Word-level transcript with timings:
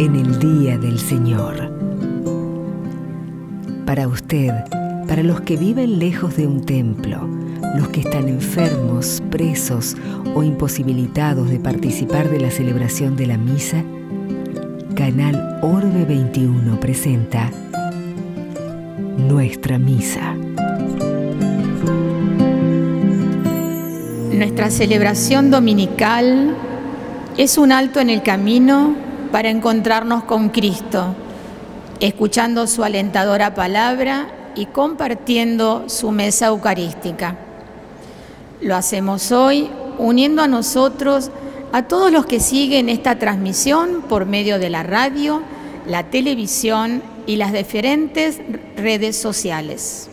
en 0.00 0.16
el 0.16 0.38
día 0.38 0.78
del 0.78 0.98
Señor. 0.98 1.70
Para 3.84 4.08
usted, 4.08 4.50
para 5.06 5.22
los 5.22 5.42
que 5.42 5.58
viven 5.58 5.98
lejos 5.98 6.38
de 6.38 6.46
un 6.46 6.64
templo, 6.64 7.28
los 7.76 7.88
que 7.88 8.00
están 8.00 8.26
enfermos, 8.26 9.22
presos 9.30 9.98
o 10.34 10.42
imposibilitados 10.42 11.50
de 11.50 11.60
participar 11.60 12.30
de 12.30 12.40
la 12.40 12.50
celebración 12.50 13.14
de 13.14 13.26
la 13.26 13.36
misa, 13.36 13.84
Canal 14.94 15.58
Orbe 15.60 16.06
21 16.06 16.80
presenta 16.80 17.50
Nuestra 19.18 19.78
Misa. 19.78 20.34
Nuestra 24.32 24.70
celebración 24.70 25.50
dominical 25.50 26.56
es 27.36 27.58
un 27.58 27.70
alto 27.70 28.00
en 28.00 28.08
el 28.08 28.22
camino 28.22 29.09
para 29.32 29.48
encontrarnos 29.48 30.24
con 30.24 30.48
Cristo, 30.48 31.14
escuchando 32.00 32.66
su 32.66 32.84
alentadora 32.84 33.54
palabra 33.54 34.28
y 34.54 34.66
compartiendo 34.66 35.84
su 35.88 36.10
mesa 36.10 36.46
eucarística. 36.46 37.36
Lo 38.60 38.76
hacemos 38.76 39.32
hoy 39.32 39.70
uniendo 39.98 40.42
a 40.42 40.48
nosotros 40.48 41.30
a 41.72 41.84
todos 41.84 42.10
los 42.10 42.26
que 42.26 42.40
siguen 42.40 42.88
esta 42.88 43.18
transmisión 43.18 44.02
por 44.08 44.26
medio 44.26 44.58
de 44.58 44.70
la 44.70 44.82
radio, 44.82 45.42
la 45.86 46.04
televisión 46.04 47.02
y 47.26 47.36
las 47.36 47.52
diferentes 47.52 48.40
redes 48.76 49.16
sociales. 49.16 50.09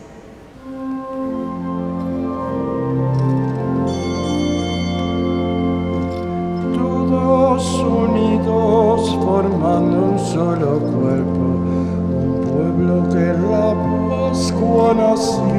nós. 15.18 15.57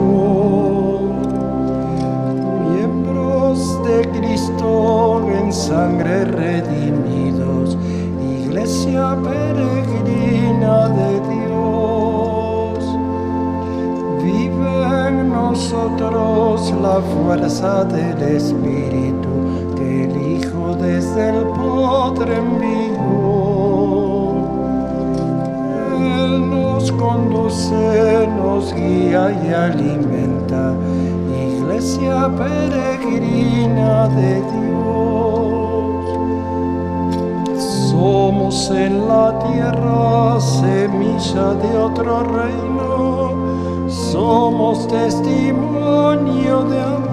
Reino, 42.03 43.89
somos 43.89 44.87
testimonio 44.87 46.63
de 46.63 46.81
amor. 46.81 47.09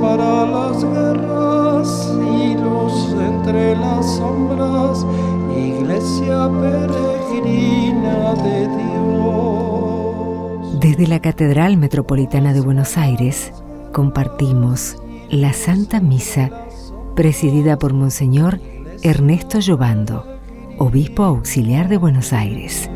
Para 0.00 0.46
las 0.46 0.84
guerras 0.84 2.12
y 2.20 2.54
luz 2.54 3.14
entre 3.18 3.74
las 3.76 4.16
sombras 4.16 5.04
iglesia 5.56 6.50
peregrina 6.60 8.34
de 8.34 8.68
Dios. 8.68 10.80
Desde 10.80 11.06
la 11.06 11.20
Catedral 11.20 11.76
Metropolitana 11.76 12.52
de 12.52 12.60
Buenos 12.60 12.96
Aires 12.96 13.52
compartimos 13.92 14.96
la 15.30 15.52
Santa 15.52 16.00
Misa 16.00 16.50
presidida 17.14 17.78
por 17.78 17.92
Monseñor 17.92 18.60
Ernesto 19.02 19.58
Llobando, 19.58 20.31
Obispo 20.84 21.22
Auxiliar 21.22 21.88
de 21.88 21.96
Buenos 21.96 22.32
Aires. 22.32 22.90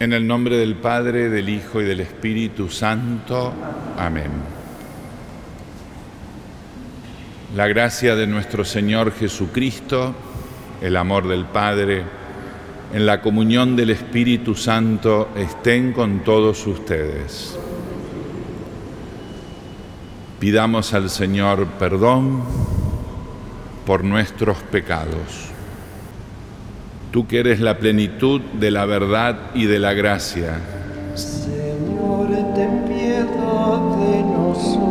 En 0.00 0.12
el 0.12 0.26
nombre 0.26 0.56
del 0.56 0.74
Padre, 0.74 1.28
del 1.28 1.48
Hijo 1.48 1.80
y 1.80 1.84
del 1.84 2.00
Espíritu 2.00 2.68
Santo. 2.68 3.52
Amén. 3.96 4.32
La 7.54 7.68
gracia 7.68 8.16
de 8.16 8.26
nuestro 8.26 8.64
Señor 8.64 9.12
Jesucristo, 9.12 10.12
el 10.82 10.96
amor 10.96 11.28
del 11.28 11.44
Padre, 11.44 12.02
en 12.92 13.06
la 13.06 13.20
comunión 13.20 13.76
del 13.76 13.90
Espíritu 13.90 14.54
Santo 14.54 15.28
estén 15.36 15.92
con 15.92 16.24
todos 16.24 16.66
ustedes. 16.66 17.58
Pidamos 20.38 20.94
al 20.94 21.10
Señor 21.10 21.66
perdón 21.78 22.42
por 23.84 24.04
nuestros 24.04 24.58
pecados 24.58 25.48
tú 27.10 27.26
que 27.26 27.40
eres 27.40 27.60
la 27.60 27.78
plenitud 27.78 28.40
de 28.40 28.70
la 28.70 28.84
verdad 28.84 29.36
y 29.54 29.66
de 29.66 29.78
la 29.78 29.92
gracia. 29.94 30.60
Señor, 31.14 32.28
ten 32.54 32.84
piedad 32.86 33.80
de 33.98 34.22
nosotros. 34.22 34.88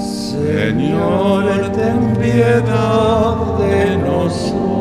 Señor, 0.00 1.72
ten 1.72 2.16
piedad 2.20 3.58
de 3.58 3.96
nosotros. 3.96 4.71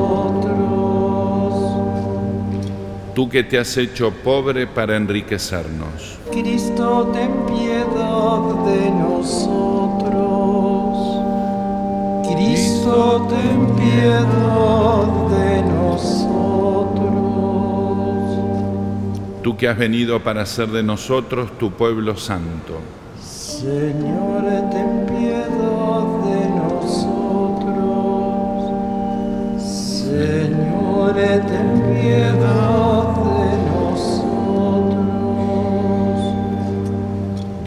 Tú 3.14 3.28
que 3.28 3.44
te 3.44 3.60
has 3.60 3.76
hecho 3.76 4.12
pobre 4.12 4.68
para 4.68 4.96
enriquecernos. 4.96 6.18
Cristo, 6.32 7.10
ten 7.12 7.46
piedad 7.46 8.40
de 8.66 8.90
nosotros. 8.92 10.12
Cristo, 12.34 13.28
ten 13.30 13.76
piedad 13.76 15.08
de 15.30 15.62
nosotros. 15.64 16.32
Tú 19.44 19.58
que 19.58 19.68
has 19.68 19.78
venido 19.78 20.24
para 20.24 20.46
ser 20.46 20.70
de 20.70 20.82
nosotros 20.82 21.58
tu 21.58 21.72
pueblo 21.72 22.16
santo. 22.16 22.80
Señor, 23.22 24.44
ten 24.72 25.06
piedad 25.06 26.06
de 26.24 26.50
nosotros. 26.56 27.12
Señor, 29.60 31.14
ten 31.14 31.82
piedad 31.94 32.71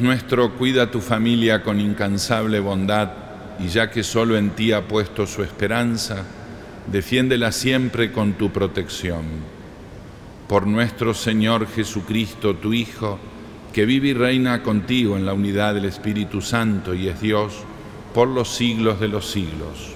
Nuestro, 0.00 0.54
cuida 0.54 0.90
tu 0.90 1.00
familia 1.00 1.62
con 1.62 1.80
incansable 1.80 2.60
bondad 2.60 3.10
y 3.58 3.68
ya 3.68 3.90
que 3.90 4.02
solo 4.02 4.36
en 4.36 4.50
ti 4.50 4.72
ha 4.72 4.86
puesto 4.88 5.26
su 5.26 5.42
esperanza, 5.42 6.24
defiéndela 6.90 7.52
siempre 7.52 8.12
con 8.12 8.34
tu 8.34 8.50
protección. 8.50 9.24
Por 10.48 10.66
nuestro 10.66 11.14
Señor 11.14 11.66
Jesucristo, 11.66 12.56
tu 12.56 12.72
Hijo, 12.72 13.18
que 13.72 13.86
vive 13.86 14.08
y 14.08 14.14
reina 14.14 14.62
contigo 14.62 15.16
en 15.16 15.24
la 15.24 15.32
unidad 15.32 15.74
del 15.74 15.86
Espíritu 15.86 16.40
Santo 16.40 16.94
y 16.94 17.08
es 17.08 17.20
Dios 17.20 17.54
por 18.14 18.28
los 18.28 18.54
siglos 18.54 19.00
de 19.00 19.08
los 19.08 19.30
siglos. 19.30 19.94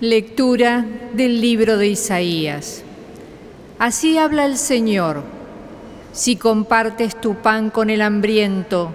Lectura 0.00 0.86
del 1.14 1.40
libro 1.40 1.76
de 1.76 1.88
Isaías. 1.88 2.82
Así 3.78 4.18
habla 4.18 4.46
el 4.46 4.56
Señor. 4.56 5.39
Si 6.12 6.36
compartes 6.36 7.20
tu 7.20 7.36
pan 7.36 7.70
con 7.70 7.88
el 7.88 8.02
hambriento 8.02 8.92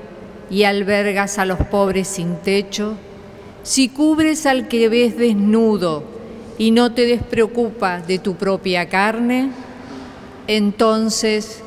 y 0.50 0.64
albergas 0.64 1.40
a 1.40 1.46
los 1.46 1.60
pobres 1.60 2.10
sin 2.10 2.36
techo, 2.38 2.96
si 3.64 3.90
cubres 3.90 4.46
al 4.46 4.68
que 4.68 4.90
ves 4.90 5.18
desnudo 5.18 6.04
y 6.58 6.72
no 6.72 6.92
te 6.92 7.06
despreocupa 7.06 8.02
de 8.02 8.20
tu 8.20 8.36
propia 8.36 8.90
carne, 8.90 9.50
entonces 10.48 11.64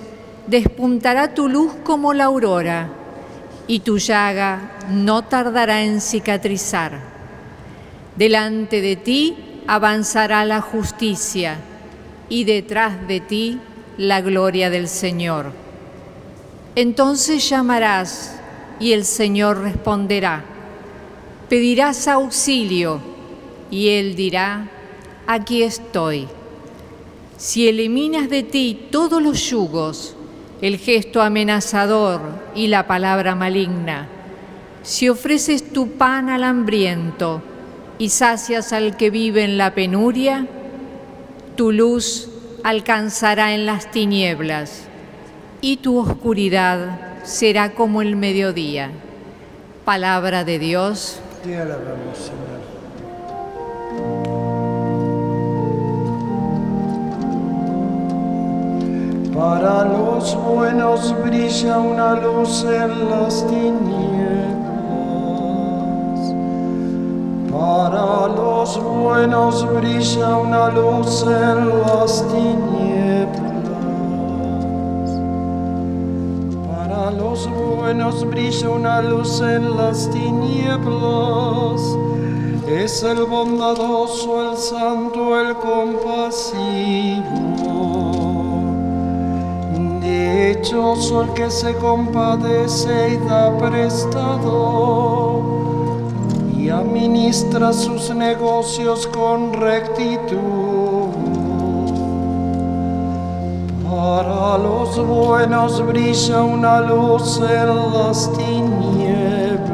despuntará 0.47 1.35
tu 1.35 1.49
luz 1.49 1.73
como 1.83 2.12
la 2.12 2.25
aurora 2.25 2.91
y 3.67 3.81
tu 3.81 3.99
llaga 3.99 4.73
no 4.91 5.25
tardará 5.25 5.83
en 5.83 6.00
cicatrizar. 6.00 7.00
Delante 8.17 8.81
de 8.81 8.97
ti 8.97 9.37
avanzará 9.67 10.45
la 10.45 10.61
justicia 10.61 11.56
y 12.29 12.45
detrás 12.45 13.09
de 13.09 13.21
ti 13.21 13.61
la 13.99 14.21
gloria 14.21 14.71
del 14.71 14.89
Señor. 14.89 15.47
Entonces 16.77 17.49
llamarás 17.50 18.39
y 18.79 18.93
el 18.93 19.05
Señor 19.05 19.59
responderá. 19.59 20.45
Pedirás 21.49 22.06
auxilio 22.06 23.00
y 23.71 23.89
Él 23.89 24.15
dirá, 24.15 24.69
aquí 25.27 25.65
estoy. 25.65 26.29
Si 27.37 27.69
eliminas 27.69 28.31
de 28.31 28.45
ti 28.45 28.87
todos 28.91 29.21
los 29.21 29.50
yugos, 29.50 30.15
el 30.62 30.79
gesto 30.79 31.21
amenazador 31.21 32.21
y 32.55 32.69
la 32.69 32.87
palabra 32.87 33.35
maligna, 33.35 34.09
si 34.83 35.09
ofreces 35.09 35.73
tu 35.73 35.93
pan 35.93 36.31
al 36.31 36.45
hambriento 36.45 37.43
y 37.99 38.11
sacias 38.11 38.73
al 38.73 38.97
que 38.97 39.11
vive 39.11 39.43
en 39.43 39.59
la 39.59 39.75
penuria, 39.75 40.47
tu 41.56 41.73
luz 41.73 42.29
alcanzará 42.65 43.55
en 43.55 43.67
las 43.67 43.91
tinieblas 43.91 44.85
y 45.61 45.79
tu 45.79 45.99
oscuridad 45.99 47.23
será 47.25 47.75
como 47.75 48.03
el 48.03 48.17
mediodía. 48.17 48.91
Palabra 49.85 50.45
de 50.45 50.59
Dios. 50.59 51.21
Te 51.43 51.57
alabamos, 51.57 52.19
Señor. 52.19 52.59
Para 59.35 59.85
los 59.85 60.37
buenos 60.37 61.15
brilla 61.23 61.79
una 61.79 62.15
luz 62.21 62.65
en 62.65 63.09
las 63.09 63.47
tinieblas. 63.47 64.58
Para 67.78 68.26
los 68.26 68.82
buenos 68.82 69.64
brilla 69.73 70.37
una 70.37 70.68
luz 70.68 71.23
en 71.23 71.80
las 71.80 72.26
tinieblas. 72.26 73.38
Para 76.66 77.12
los 77.12 77.49
buenos 77.49 78.26
brilla 78.26 78.70
una 78.70 79.00
luz 79.00 79.40
en 79.42 79.76
las 79.76 80.11
tinieblas. 80.11 81.80
Es 82.66 83.04
el 83.04 83.23
bondadoso, 83.23 84.50
el 84.50 84.56
santo, 84.56 85.40
el 85.40 85.54
compasivo. 85.58 87.23
Dichoso 90.00 91.23
el 91.23 91.32
que 91.32 91.49
se 91.49 91.76
compadece 91.76 93.11
y 93.11 93.18
da 93.18 93.56
prestado 93.56 95.38
administra 96.71 97.73
sus 97.73 98.15
negocios 98.15 99.07
con 99.07 99.53
rectitud. 99.53 101.09
Para 103.89 104.59
los 104.59 105.07
buenos 105.07 105.87
brilla 105.87 106.43
una 106.43 106.81
luz 106.81 107.41
en 107.41 107.93
las 107.93 108.31
tinieblas. 108.33 109.69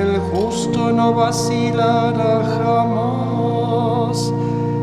El 0.00 0.20
justo 0.32 0.92
no 0.92 1.14
vacilará 1.14 2.42
jamás, 2.58 4.32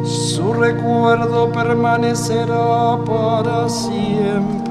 su 0.03 0.53
recuerdo 0.53 1.51
permanecerá 1.51 2.97
para 3.05 3.69
siempre 3.69 4.62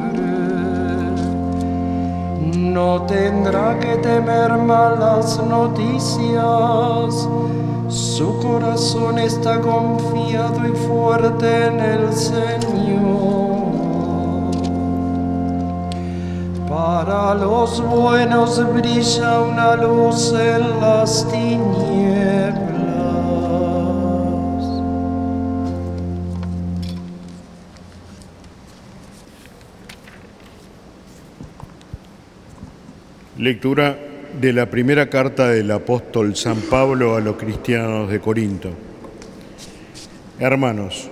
no 2.73 3.03
tendrá 3.03 3.79
que 3.79 3.97
temer 3.97 4.57
malas 4.57 5.39
noticias. 5.47 7.29
Su 7.89 8.39
corazón 8.41 9.19
está 9.19 9.61
confiado 9.61 10.67
y 10.67 10.73
fuerte 10.87 11.67
en 11.67 11.81
el 11.81 12.13
Señor. 12.13 13.53
Para 16.67 17.35
los 17.35 17.83
buenos 17.87 18.65
brilla 18.73 19.41
una 19.43 19.77
luz 19.77 20.33
en 20.33 20.81
las 20.81 21.27
tinieblas. 21.29 22.02
Lectura 33.43 33.99
de 34.41 34.53
la 34.53 34.71
primera 34.71 35.11
carta 35.11 35.49
del 35.49 35.69
apóstol 35.73 36.37
San 36.37 36.61
Pablo 36.61 37.17
a 37.17 37.21
los 37.21 37.35
cristianos 37.35 38.09
de 38.09 38.21
Corinto. 38.21 38.71
Hermanos, 40.39 41.09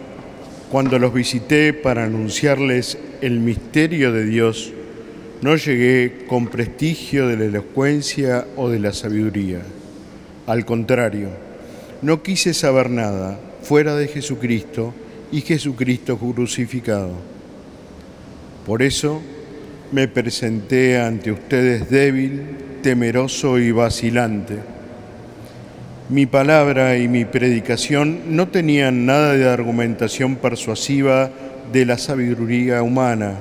Cuando 0.71 1.01
los 1.01 1.13
visité 1.13 1.73
para 1.73 2.05
anunciarles 2.05 2.99
el 3.21 3.41
misterio 3.41 4.13
de 4.13 4.25
Dios, 4.27 4.73
no 5.43 5.57
llegué 5.57 6.25
con 6.29 6.47
prestigio 6.47 7.27
de 7.27 7.37
la 7.37 7.47
elocuencia 7.47 8.47
o 8.55 8.69
de 8.69 8.79
la 8.79 8.93
sabiduría. 8.93 9.63
Al 10.47 10.65
contrario, 10.65 11.31
no 12.01 12.23
quise 12.23 12.55
saber 12.55 12.91
nada 12.91 13.41
fuera 13.63 13.97
de 13.97 14.07
Jesucristo 14.07 14.95
y 15.33 15.41
Jesucristo 15.41 16.17
crucificado. 16.17 17.11
Por 18.65 18.83
eso 18.83 19.21
me 19.93 20.09
presenté 20.09 21.01
ante 21.01 21.33
ustedes 21.33 21.91
débil, 21.91 22.43
temeroso 22.83 23.59
y 23.59 23.73
vacilante. 23.73 24.59
Mi 26.09 26.27
palabra 26.27 26.97
y 26.97 27.09
mi 27.09 27.25
predicación 27.25 28.37
no 28.37 28.49
tenían 28.49 29.07
nada 29.07 29.35
de 29.35 29.49
argumentación 29.49 30.37
persuasiva 30.37 31.31
de 31.73 31.87
la 31.87 31.99
sabiduría 31.99 32.83
humana, 32.83 33.41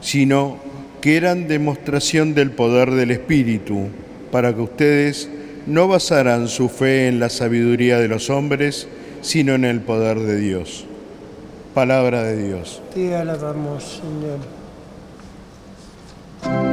sino 0.00 0.58
que 1.00 1.16
eran 1.16 1.46
demostración 1.46 2.34
del 2.34 2.50
poder 2.50 2.90
del 2.90 3.12
Espíritu, 3.12 3.88
para 4.32 4.54
que 4.54 4.60
ustedes 4.60 5.28
no 5.66 5.86
basaran 5.86 6.48
su 6.48 6.68
fe 6.68 7.08
en 7.08 7.20
la 7.20 7.28
sabiduría 7.28 7.98
de 7.98 8.08
los 8.08 8.30
hombres, 8.30 8.88
sino 9.20 9.54
en 9.54 9.64
el 9.64 9.80
poder 9.80 10.18
de 10.18 10.38
Dios. 10.38 10.86
Palabra 11.74 12.24
de 12.24 12.48
Dios. 12.48 12.82
Te 12.94 13.14
alabamos, 13.14 14.00
Señor. 14.02 14.57
Bye. 16.42 16.67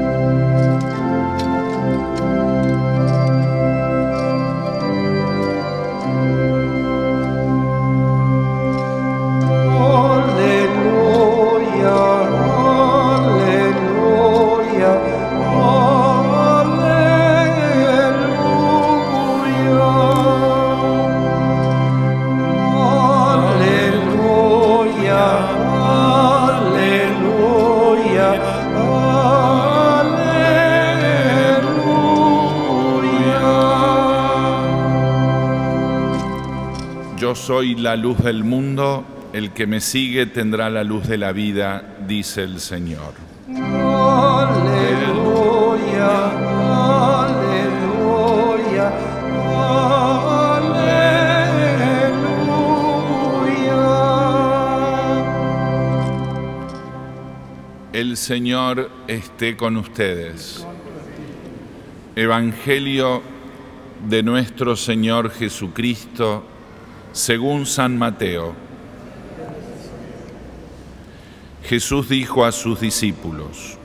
Soy 37.76 37.82
la 37.82 37.96
luz 37.96 38.20
del 38.20 38.44
mundo, 38.44 39.06
el 39.34 39.52
que 39.52 39.66
me 39.68 39.80
sigue 39.82 40.26
tendrá 40.28 40.70
la 40.70 40.84
luz 40.84 41.08
de 41.08 41.18
la 41.18 41.32
vida, 41.32 41.98
dice 42.08 42.44
el 42.44 42.60
Señor. 42.60 43.14
Aleluya, 43.48 44.76
aleluya, 47.26 48.88
aleluya. 53.28 53.74
El 57.94 58.18
Señor 58.18 58.92
esté 59.08 59.56
con 59.58 59.78
ustedes. 59.78 60.66
Evangelio 62.16 63.22
de 64.08 64.24
nuestro 64.24 64.76
Señor 64.76 65.32
Jesucristo 65.32 66.55
según 67.16 67.66
San 67.66 67.98
Mateo. 67.98 68.54
Jesús 71.64 72.10
dijo 72.10 72.44
a 72.44 72.52
sus 72.52 72.82
discípulos, 72.82 73.78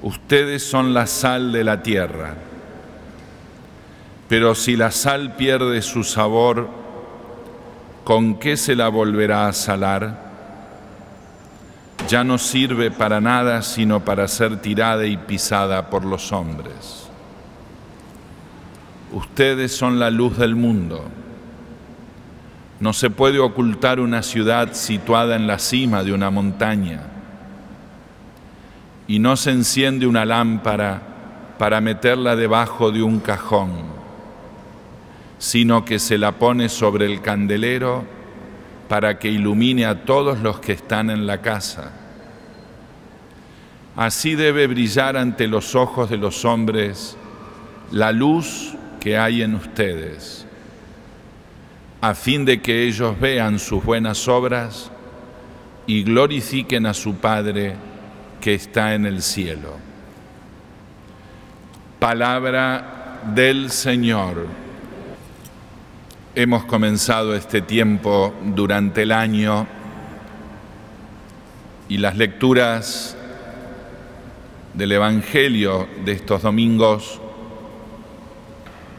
ustedes 0.00 0.62
son 0.62 0.94
la 0.94 1.08
sal 1.08 1.50
de 1.50 1.64
la 1.64 1.82
tierra, 1.82 2.36
pero 4.28 4.54
si 4.54 4.76
la 4.76 4.92
sal 4.92 5.34
pierde 5.34 5.82
su 5.82 6.04
sabor, 6.04 6.68
¿con 8.04 8.36
qué 8.36 8.56
se 8.56 8.76
la 8.76 8.88
volverá 8.88 9.48
a 9.48 9.52
salar? 9.52 10.30
Ya 12.08 12.22
no 12.22 12.38
sirve 12.38 12.92
para 12.92 13.20
nada 13.20 13.62
sino 13.62 14.04
para 14.04 14.28
ser 14.28 14.62
tirada 14.62 15.06
y 15.06 15.16
pisada 15.16 15.90
por 15.90 16.04
los 16.04 16.30
hombres. 16.30 17.08
Ustedes 19.12 19.76
son 19.76 19.98
la 19.98 20.10
luz 20.10 20.38
del 20.38 20.54
mundo. 20.54 21.04
No 22.80 22.94
se 22.94 23.10
puede 23.10 23.38
ocultar 23.38 24.00
una 24.00 24.22
ciudad 24.22 24.72
situada 24.72 25.36
en 25.36 25.46
la 25.46 25.58
cima 25.58 26.02
de 26.02 26.14
una 26.14 26.30
montaña 26.30 27.02
y 29.06 29.18
no 29.18 29.36
se 29.36 29.50
enciende 29.50 30.06
una 30.06 30.24
lámpara 30.24 31.02
para 31.58 31.82
meterla 31.82 32.36
debajo 32.36 32.90
de 32.90 33.02
un 33.02 33.20
cajón, 33.20 33.72
sino 35.38 35.84
que 35.84 35.98
se 35.98 36.16
la 36.16 36.32
pone 36.32 36.70
sobre 36.70 37.04
el 37.04 37.20
candelero 37.20 38.04
para 38.88 39.18
que 39.18 39.28
ilumine 39.28 39.84
a 39.84 40.06
todos 40.06 40.40
los 40.40 40.60
que 40.60 40.72
están 40.72 41.10
en 41.10 41.26
la 41.26 41.42
casa. 41.42 41.92
Así 43.94 44.36
debe 44.36 44.66
brillar 44.66 45.18
ante 45.18 45.48
los 45.48 45.74
ojos 45.74 46.08
de 46.08 46.16
los 46.16 46.46
hombres 46.46 47.18
la 47.92 48.10
luz 48.12 48.74
que 49.00 49.18
hay 49.18 49.42
en 49.42 49.54
ustedes 49.54 50.46
a 52.00 52.14
fin 52.14 52.44
de 52.44 52.62
que 52.62 52.86
ellos 52.86 53.18
vean 53.20 53.58
sus 53.58 53.84
buenas 53.84 54.26
obras 54.26 54.90
y 55.86 56.02
glorifiquen 56.02 56.86
a 56.86 56.94
su 56.94 57.16
Padre 57.16 57.76
que 58.40 58.54
está 58.54 58.94
en 58.94 59.04
el 59.04 59.22
cielo. 59.22 59.76
Palabra 61.98 63.20
del 63.34 63.70
Señor. 63.70 64.46
Hemos 66.34 66.64
comenzado 66.64 67.34
este 67.34 67.60
tiempo 67.60 68.32
durante 68.54 69.02
el 69.02 69.12
año 69.12 69.66
y 71.88 71.98
las 71.98 72.16
lecturas 72.16 73.16
del 74.72 74.92
Evangelio 74.92 75.88
de 76.04 76.12
estos 76.12 76.42
domingos 76.42 77.20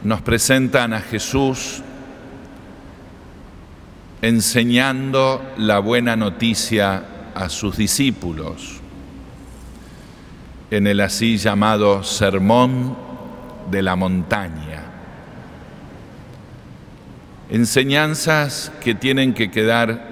nos 0.04 0.20
presentan 0.20 0.92
a 0.92 1.00
Jesús 1.00 1.82
enseñando 4.22 5.42
la 5.58 5.80
buena 5.80 6.14
noticia 6.14 7.04
a 7.34 7.48
sus 7.48 7.76
discípulos 7.76 8.80
en 10.70 10.86
el 10.86 11.00
así 11.00 11.36
llamado 11.36 12.04
Sermón 12.04 12.96
de 13.68 13.82
la 13.82 13.96
Montaña. 13.96 14.84
Enseñanzas 17.50 18.72
que 18.80 18.94
tienen 18.94 19.34
que 19.34 19.50
quedar 19.50 20.10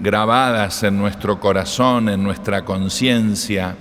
grabadas 0.00 0.82
en 0.82 0.98
nuestro 0.98 1.38
corazón, 1.38 2.08
en 2.08 2.22
nuestra 2.22 2.64
conciencia, 2.64 3.76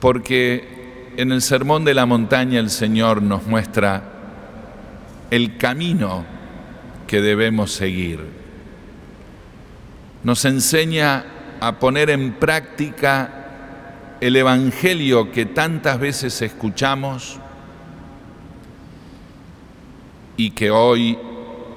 porque 0.00 1.12
en 1.18 1.30
el 1.30 1.42
Sermón 1.42 1.84
de 1.84 1.92
la 1.92 2.06
Montaña 2.06 2.58
el 2.58 2.70
Señor 2.70 3.20
nos 3.20 3.46
muestra 3.46 4.02
el 5.30 5.58
camino 5.58 6.33
que 7.06 7.20
debemos 7.20 7.72
seguir. 7.72 8.20
Nos 10.22 10.44
enseña 10.44 11.24
a 11.60 11.78
poner 11.78 12.10
en 12.10 12.34
práctica 12.34 14.16
el 14.20 14.36
Evangelio 14.36 15.32
que 15.32 15.46
tantas 15.46 15.98
veces 15.98 16.40
escuchamos 16.42 17.38
y 20.36 20.50
que 20.50 20.70
hoy 20.70 21.18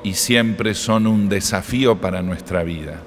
y 0.04 0.14
siempre 0.14 0.74
son 0.74 1.08
un 1.08 1.30
desafío 1.30 2.00
para 2.00 2.22
nuestra 2.22 2.64
vida. 2.64 3.02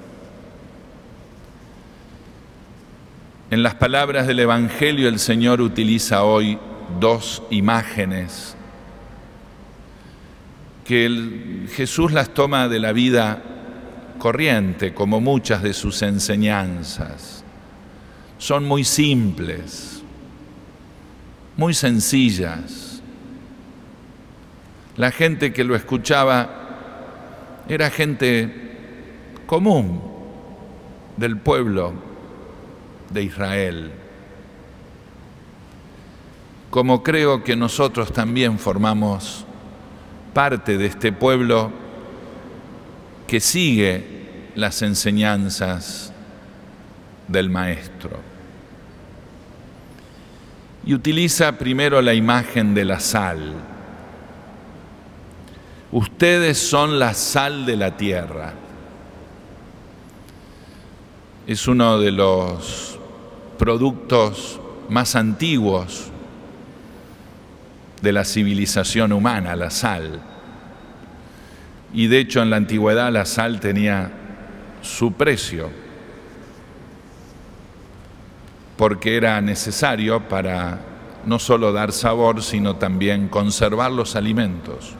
En 3.49 3.63
las 3.63 3.75
palabras 3.75 4.27
del 4.27 4.39
Evangelio 4.39 5.09
el 5.09 5.19
Señor 5.19 5.61
utiliza 5.61 6.23
hoy 6.23 6.57
dos 6.99 7.43
imágenes 7.49 8.55
que 10.83 11.67
Jesús 11.73 12.11
las 12.11 12.33
toma 12.33 12.67
de 12.67 12.79
la 12.79 12.91
vida 12.91 13.41
corriente, 14.17 14.93
como 14.93 15.19
muchas 15.19 15.63
de 15.63 15.73
sus 15.73 16.01
enseñanzas. 16.01 17.43
Son 18.37 18.65
muy 18.67 18.83
simples, 18.83 20.03
muy 21.57 21.73
sencillas. 21.73 23.01
La 24.97 25.11
gente 25.11 25.53
que 25.53 25.63
lo 25.63 25.75
escuchaba 25.75 27.63
era 27.67 27.89
gente 27.89 28.51
común 29.45 30.01
del 31.17 31.37
pueblo 31.37 31.93
de 33.09 33.23
Israel. 33.23 33.91
Como 36.69 37.03
creo 37.03 37.43
que 37.43 37.55
nosotros 37.55 38.13
también 38.13 38.57
formamos 38.57 39.45
parte 40.33 40.77
de 40.77 40.85
este 40.85 41.11
pueblo 41.11 41.71
que 43.27 43.39
sigue 43.39 44.51
las 44.55 44.81
enseñanzas 44.81 46.11
del 47.27 47.49
Maestro. 47.49 48.19
Y 50.85 50.93
utiliza 50.93 51.57
primero 51.57 52.01
la 52.01 52.13
imagen 52.13 52.73
de 52.73 52.85
la 52.85 52.99
sal. 52.99 53.53
Ustedes 55.91 56.57
son 56.57 56.97
la 56.99 57.13
sal 57.13 57.65
de 57.65 57.77
la 57.77 57.95
tierra. 57.95 58.53
Es 61.45 61.67
uno 61.67 61.99
de 61.99 62.11
los 62.11 62.99
productos 63.57 64.59
más 64.89 65.15
antiguos 65.15 66.10
de 68.01 68.11
la 68.11 68.25
civilización 68.25 69.11
humana, 69.11 69.55
la 69.55 69.69
sal. 69.69 70.21
Y 71.93 72.07
de 72.07 72.19
hecho 72.19 72.41
en 72.41 72.49
la 72.49 72.57
antigüedad 72.57 73.11
la 73.11 73.25
sal 73.25 73.59
tenía 73.59 74.11
su 74.81 75.13
precio, 75.13 75.69
porque 78.77 79.15
era 79.15 79.39
necesario 79.41 80.27
para 80.27 80.79
no 81.25 81.37
solo 81.37 81.71
dar 81.71 81.91
sabor, 81.91 82.41
sino 82.41 82.77
también 82.77 83.27
conservar 83.27 83.91
los 83.91 84.15
alimentos. 84.15 84.95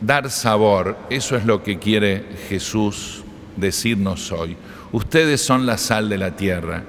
Dar 0.00 0.30
sabor, 0.30 0.98
eso 1.08 1.36
es 1.36 1.44
lo 1.44 1.62
que 1.62 1.78
quiere 1.78 2.24
Jesús 2.48 3.22
decirnos 3.56 4.32
hoy. 4.32 4.56
Ustedes 4.92 5.40
son 5.40 5.66
la 5.66 5.78
sal 5.78 6.08
de 6.08 6.18
la 6.18 6.36
tierra, 6.36 6.82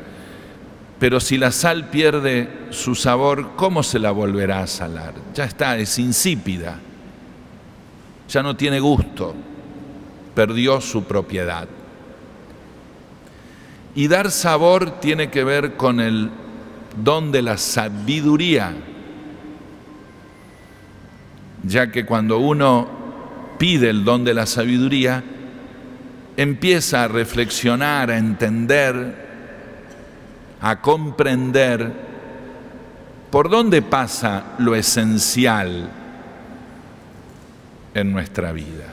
pero 1.01 1.19
si 1.19 1.39
la 1.39 1.51
sal 1.51 1.89
pierde 1.89 2.47
su 2.69 2.93
sabor, 2.93 3.55
¿cómo 3.55 3.81
se 3.81 3.97
la 3.97 4.11
volverá 4.11 4.61
a 4.61 4.67
salar? 4.67 5.15
Ya 5.33 5.45
está, 5.45 5.75
es 5.79 5.97
insípida, 5.97 6.77
ya 8.29 8.43
no 8.43 8.55
tiene 8.55 8.79
gusto, 8.79 9.33
perdió 10.35 10.79
su 10.79 11.05
propiedad. 11.05 11.67
Y 13.95 14.07
dar 14.09 14.29
sabor 14.29 14.99
tiene 14.99 15.31
que 15.31 15.43
ver 15.43 15.73
con 15.75 15.99
el 15.99 16.29
don 16.95 17.31
de 17.31 17.41
la 17.41 17.57
sabiduría, 17.57 18.71
ya 21.63 21.91
que 21.91 22.05
cuando 22.05 22.37
uno 22.37 22.87
pide 23.57 23.89
el 23.89 24.05
don 24.05 24.23
de 24.23 24.35
la 24.35 24.45
sabiduría, 24.45 25.23
empieza 26.37 27.05
a 27.05 27.07
reflexionar, 27.07 28.11
a 28.11 28.19
entender, 28.19 29.20
a 30.61 30.81
comprender 30.81 31.91
por 33.29 33.49
dónde 33.49 33.81
pasa 33.81 34.43
lo 34.59 34.75
esencial 34.75 35.89
en 37.93 38.11
nuestra 38.11 38.51
vida. 38.51 38.85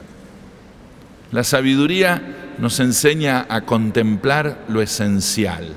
La 1.31 1.45
sabiduría 1.45 2.55
nos 2.59 2.81
enseña 2.81 3.47
a 3.49 3.61
contemplar 3.63 4.65
lo 4.69 4.81
esencial, 4.81 5.75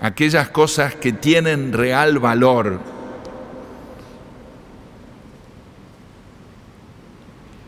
aquellas 0.00 0.48
cosas 0.48 0.94
que 0.94 1.12
tienen 1.12 1.72
real 1.72 2.18
valor 2.18 2.80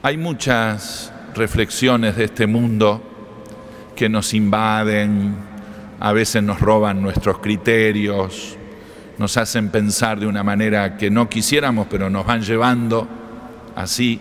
Hay 0.05 0.17
muchas 0.17 1.13
reflexiones 1.33 2.17
de 2.17 2.25
este 2.25 2.49
mundo 2.49 3.12
que 3.95 4.09
nos 4.09 4.35
invaden, 4.35 5.35
a 6.01 6.13
veces 6.13 6.43
nos 6.43 6.61
roban 6.61 7.01
nuestros 7.01 7.39
criterios, 7.39 8.57
nos 9.19 9.37
hacen 9.37 9.69
pensar 9.69 10.19
de 10.19 10.27
una 10.27 10.43
manera 10.43 10.97
que 10.97 11.11
no 11.11 11.29
quisiéramos, 11.29 11.87
pero 11.89 12.11
nos 12.11 12.27
van 12.27 12.43
llevando 12.43 13.07
así 13.77 14.21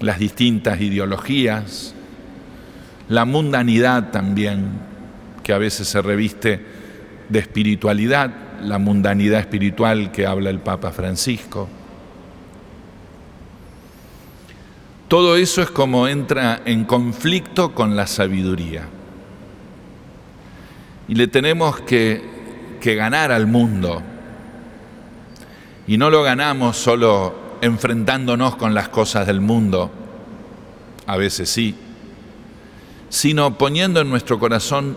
las 0.00 0.18
distintas 0.18 0.80
ideologías, 0.80 1.94
la 3.08 3.24
mundanidad 3.24 4.10
también, 4.10 4.70
que 5.42 5.52
a 5.52 5.58
veces 5.58 5.88
se 5.88 6.00
reviste 6.00 6.60
de 7.28 7.38
espiritualidad, 7.38 8.30
la 8.62 8.78
mundanidad 8.78 9.40
espiritual 9.40 10.12
que 10.12 10.26
habla 10.26 10.50
el 10.50 10.60
Papa 10.60 10.92
Francisco. 10.92 11.68
Todo 15.12 15.36
eso 15.36 15.60
es 15.60 15.70
como 15.70 16.08
entra 16.08 16.62
en 16.64 16.84
conflicto 16.84 17.74
con 17.74 17.96
la 17.96 18.06
sabiduría. 18.06 18.88
Y 21.06 21.14
le 21.16 21.26
tenemos 21.26 21.82
que, 21.82 22.78
que 22.80 22.94
ganar 22.94 23.30
al 23.30 23.46
mundo. 23.46 24.00
Y 25.86 25.98
no 25.98 26.08
lo 26.08 26.22
ganamos 26.22 26.78
solo 26.78 27.34
enfrentándonos 27.60 28.56
con 28.56 28.72
las 28.72 28.88
cosas 28.88 29.26
del 29.26 29.42
mundo, 29.42 29.90
a 31.06 31.18
veces 31.18 31.50
sí, 31.50 31.74
sino 33.10 33.58
poniendo 33.58 34.00
en 34.00 34.08
nuestro 34.08 34.38
corazón 34.38 34.96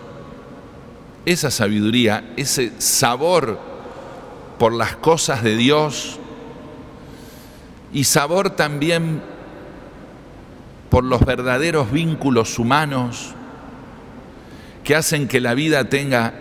esa 1.26 1.50
sabiduría, 1.50 2.32
ese 2.38 2.72
sabor 2.78 3.60
por 4.58 4.72
las 4.72 4.96
cosas 4.96 5.42
de 5.42 5.56
Dios 5.58 6.18
y 7.92 8.04
sabor 8.04 8.48
también 8.48 9.35
por 10.96 11.04
los 11.04 11.20
verdaderos 11.26 11.92
vínculos 11.92 12.58
humanos 12.58 13.34
que 14.82 14.96
hacen 14.96 15.28
que 15.28 15.40
la 15.42 15.52
vida 15.52 15.90
tenga 15.90 16.32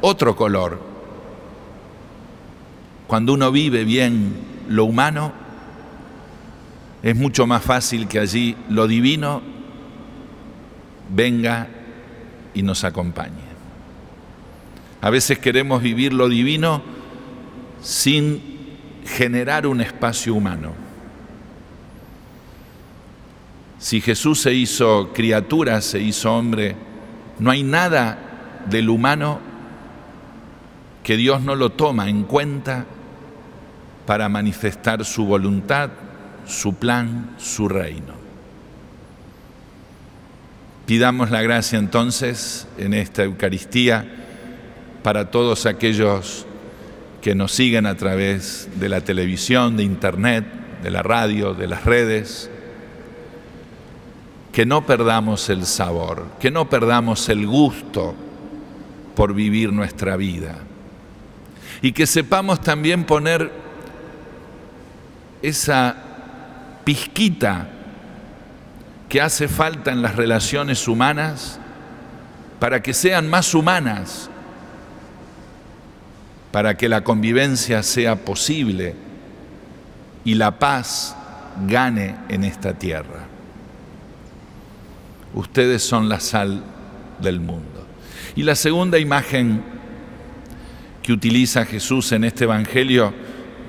otro 0.00 0.36
color. 0.36 0.80
Cuando 3.06 3.34
uno 3.34 3.52
vive 3.52 3.84
bien 3.84 4.36
lo 4.70 4.86
humano, 4.86 5.34
es 7.02 7.14
mucho 7.14 7.46
más 7.46 7.62
fácil 7.62 8.08
que 8.08 8.18
allí 8.18 8.56
lo 8.70 8.86
divino 8.86 9.42
venga 11.10 11.68
y 12.54 12.62
nos 12.62 12.84
acompañe. 12.84 13.50
A 15.02 15.10
veces 15.10 15.38
queremos 15.40 15.82
vivir 15.82 16.14
lo 16.14 16.30
divino 16.30 16.80
sin 17.82 18.40
generar 19.04 19.66
un 19.66 19.82
espacio 19.82 20.34
humano. 20.34 20.89
Si 23.80 24.02
Jesús 24.02 24.42
se 24.42 24.52
hizo 24.52 25.10
criatura, 25.14 25.80
se 25.80 26.00
hizo 26.00 26.32
hombre, 26.34 26.76
no 27.38 27.50
hay 27.50 27.62
nada 27.62 28.18
del 28.68 28.90
humano 28.90 29.40
que 31.02 31.16
Dios 31.16 31.40
no 31.40 31.54
lo 31.54 31.70
toma 31.70 32.10
en 32.10 32.24
cuenta 32.24 32.84
para 34.04 34.28
manifestar 34.28 35.02
su 35.06 35.24
voluntad, 35.24 35.88
su 36.46 36.74
plan, 36.74 37.34
su 37.38 37.70
reino. 37.70 38.12
Pidamos 40.84 41.30
la 41.30 41.40
gracia 41.40 41.78
entonces 41.78 42.68
en 42.76 42.92
esta 42.92 43.24
Eucaristía 43.24 44.04
para 45.02 45.30
todos 45.30 45.64
aquellos 45.64 46.44
que 47.22 47.34
nos 47.34 47.52
siguen 47.52 47.86
a 47.86 47.96
través 47.96 48.68
de 48.78 48.90
la 48.90 49.00
televisión, 49.00 49.78
de 49.78 49.84
internet, 49.84 50.44
de 50.82 50.90
la 50.90 51.02
radio, 51.02 51.54
de 51.54 51.66
las 51.66 51.86
redes, 51.86 52.50
que 54.52 54.66
no 54.66 54.84
perdamos 54.84 55.48
el 55.48 55.64
sabor, 55.64 56.26
que 56.40 56.50
no 56.50 56.68
perdamos 56.68 57.28
el 57.28 57.46
gusto 57.46 58.14
por 59.14 59.34
vivir 59.34 59.72
nuestra 59.72 60.16
vida. 60.16 60.56
Y 61.82 61.92
que 61.92 62.06
sepamos 62.06 62.60
también 62.60 63.04
poner 63.04 63.50
esa 65.42 65.96
pizquita 66.84 67.68
que 69.08 69.20
hace 69.20 69.48
falta 69.48 69.90
en 69.92 70.02
las 70.02 70.16
relaciones 70.16 70.86
humanas 70.86 71.58
para 72.58 72.82
que 72.82 72.92
sean 72.92 73.28
más 73.28 73.54
humanas, 73.54 74.28
para 76.52 76.76
que 76.76 76.88
la 76.88 77.02
convivencia 77.02 77.82
sea 77.82 78.16
posible 78.16 78.94
y 80.24 80.34
la 80.34 80.58
paz 80.58 81.16
gane 81.66 82.16
en 82.28 82.44
esta 82.44 82.74
tierra. 82.74 83.29
Ustedes 85.34 85.82
son 85.82 86.08
la 86.08 86.20
sal 86.20 86.62
del 87.20 87.40
mundo. 87.40 87.86
Y 88.36 88.42
la 88.42 88.54
segunda 88.54 88.98
imagen 88.98 89.62
que 91.02 91.12
utiliza 91.12 91.64
Jesús 91.64 92.12
en 92.12 92.24
este 92.24 92.44
Evangelio 92.44 93.12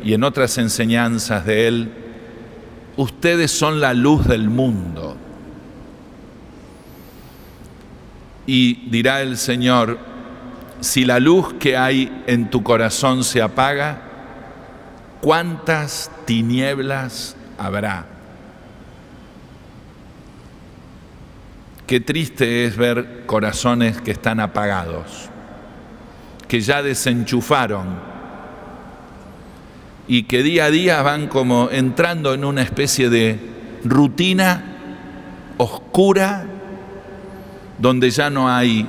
y 0.03 0.13
en 0.13 0.23
otras 0.23 0.57
enseñanzas 0.57 1.45
de 1.45 1.67
Él, 1.67 1.91
ustedes 2.97 3.51
son 3.51 3.79
la 3.79 3.93
luz 3.93 4.27
del 4.27 4.49
mundo. 4.49 5.17
Y 8.45 8.89
dirá 8.89 9.21
el 9.21 9.37
Señor, 9.37 9.99
si 10.81 11.05
la 11.05 11.19
luz 11.19 11.53
que 11.53 11.77
hay 11.77 12.23
en 12.27 12.49
tu 12.49 12.63
corazón 12.63 13.23
se 13.23 13.41
apaga, 13.41 14.01
¿cuántas 15.21 16.11
tinieblas 16.25 17.35
habrá? 17.57 18.10
Qué 21.91 21.99
triste 21.99 22.63
es 22.63 22.77
ver 22.77 23.23
corazones 23.25 23.99
que 23.99 24.11
están 24.11 24.39
apagados, 24.39 25.27
que 26.47 26.61
ya 26.61 26.81
desenchufaron, 26.81 27.85
y 30.07 30.23
que 30.23 30.41
día 30.41 30.63
a 30.63 30.71
día 30.71 31.01
van 31.01 31.27
como 31.27 31.69
entrando 31.69 32.33
en 32.33 32.45
una 32.45 32.61
especie 32.61 33.09
de 33.09 33.37
rutina 33.83 34.63
oscura 35.57 36.45
donde 37.77 38.09
ya 38.09 38.29
no 38.29 38.49
hay 38.49 38.87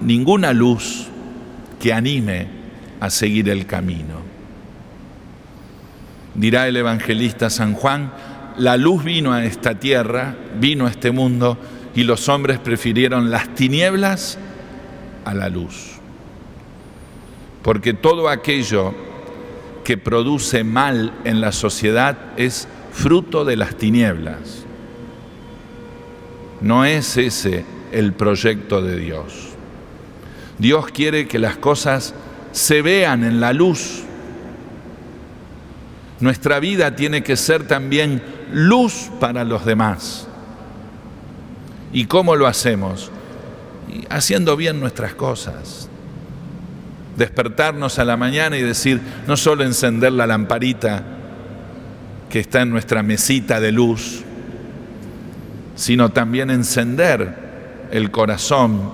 ninguna 0.00 0.52
luz 0.52 1.08
que 1.80 1.92
anime 1.92 2.46
a 3.00 3.10
seguir 3.10 3.48
el 3.48 3.66
camino. 3.66 4.20
Dirá 6.36 6.68
el 6.68 6.76
evangelista 6.76 7.50
San 7.50 7.74
Juan, 7.74 8.12
la 8.56 8.76
luz 8.76 9.02
vino 9.02 9.32
a 9.32 9.44
esta 9.44 9.80
tierra, 9.80 10.36
vino 10.60 10.86
a 10.86 10.90
este 10.90 11.10
mundo, 11.10 11.58
y 12.00 12.04
los 12.04 12.30
hombres 12.30 12.58
prefirieron 12.58 13.30
las 13.30 13.54
tinieblas 13.54 14.38
a 15.26 15.34
la 15.34 15.50
luz. 15.50 15.98
Porque 17.60 17.92
todo 17.92 18.30
aquello 18.30 18.94
que 19.84 19.98
produce 19.98 20.64
mal 20.64 21.12
en 21.24 21.42
la 21.42 21.52
sociedad 21.52 22.16
es 22.38 22.68
fruto 22.90 23.44
de 23.44 23.58
las 23.58 23.74
tinieblas. 23.74 24.64
No 26.62 26.86
es 26.86 27.18
ese 27.18 27.66
el 27.92 28.14
proyecto 28.14 28.80
de 28.80 28.96
Dios. 28.96 29.50
Dios 30.58 30.86
quiere 30.92 31.28
que 31.28 31.38
las 31.38 31.58
cosas 31.58 32.14
se 32.52 32.80
vean 32.80 33.24
en 33.24 33.40
la 33.40 33.52
luz. 33.52 34.04
Nuestra 36.20 36.60
vida 36.60 36.96
tiene 36.96 37.22
que 37.22 37.36
ser 37.36 37.68
también 37.68 38.22
luz 38.54 39.10
para 39.20 39.44
los 39.44 39.66
demás. 39.66 40.29
¿Y 41.92 42.06
cómo 42.06 42.36
lo 42.36 42.46
hacemos? 42.46 43.10
Haciendo 44.08 44.56
bien 44.56 44.80
nuestras 44.80 45.14
cosas. 45.14 45.88
Despertarnos 47.16 47.98
a 47.98 48.04
la 48.04 48.16
mañana 48.16 48.56
y 48.56 48.62
decir, 48.62 49.00
no 49.26 49.36
solo 49.36 49.64
encender 49.64 50.12
la 50.12 50.26
lamparita 50.26 51.02
que 52.28 52.40
está 52.40 52.62
en 52.62 52.70
nuestra 52.70 53.02
mesita 53.02 53.60
de 53.60 53.72
luz, 53.72 54.22
sino 55.74 56.10
también 56.10 56.50
encender 56.50 57.88
el 57.90 58.10
corazón 58.10 58.90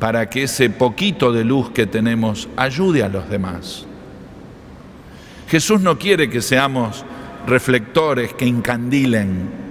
para 0.00 0.30
que 0.30 0.44
ese 0.44 0.70
poquito 0.70 1.30
de 1.30 1.44
luz 1.44 1.70
que 1.70 1.86
tenemos 1.86 2.48
ayude 2.56 3.04
a 3.04 3.08
los 3.08 3.28
demás. 3.28 3.84
Jesús 5.48 5.80
no 5.80 5.98
quiere 5.98 6.30
que 6.30 6.40
seamos 6.40 7.04
reflectores 7.46 8.32
que 8.32 8.46
incandilen. 8.46 9.69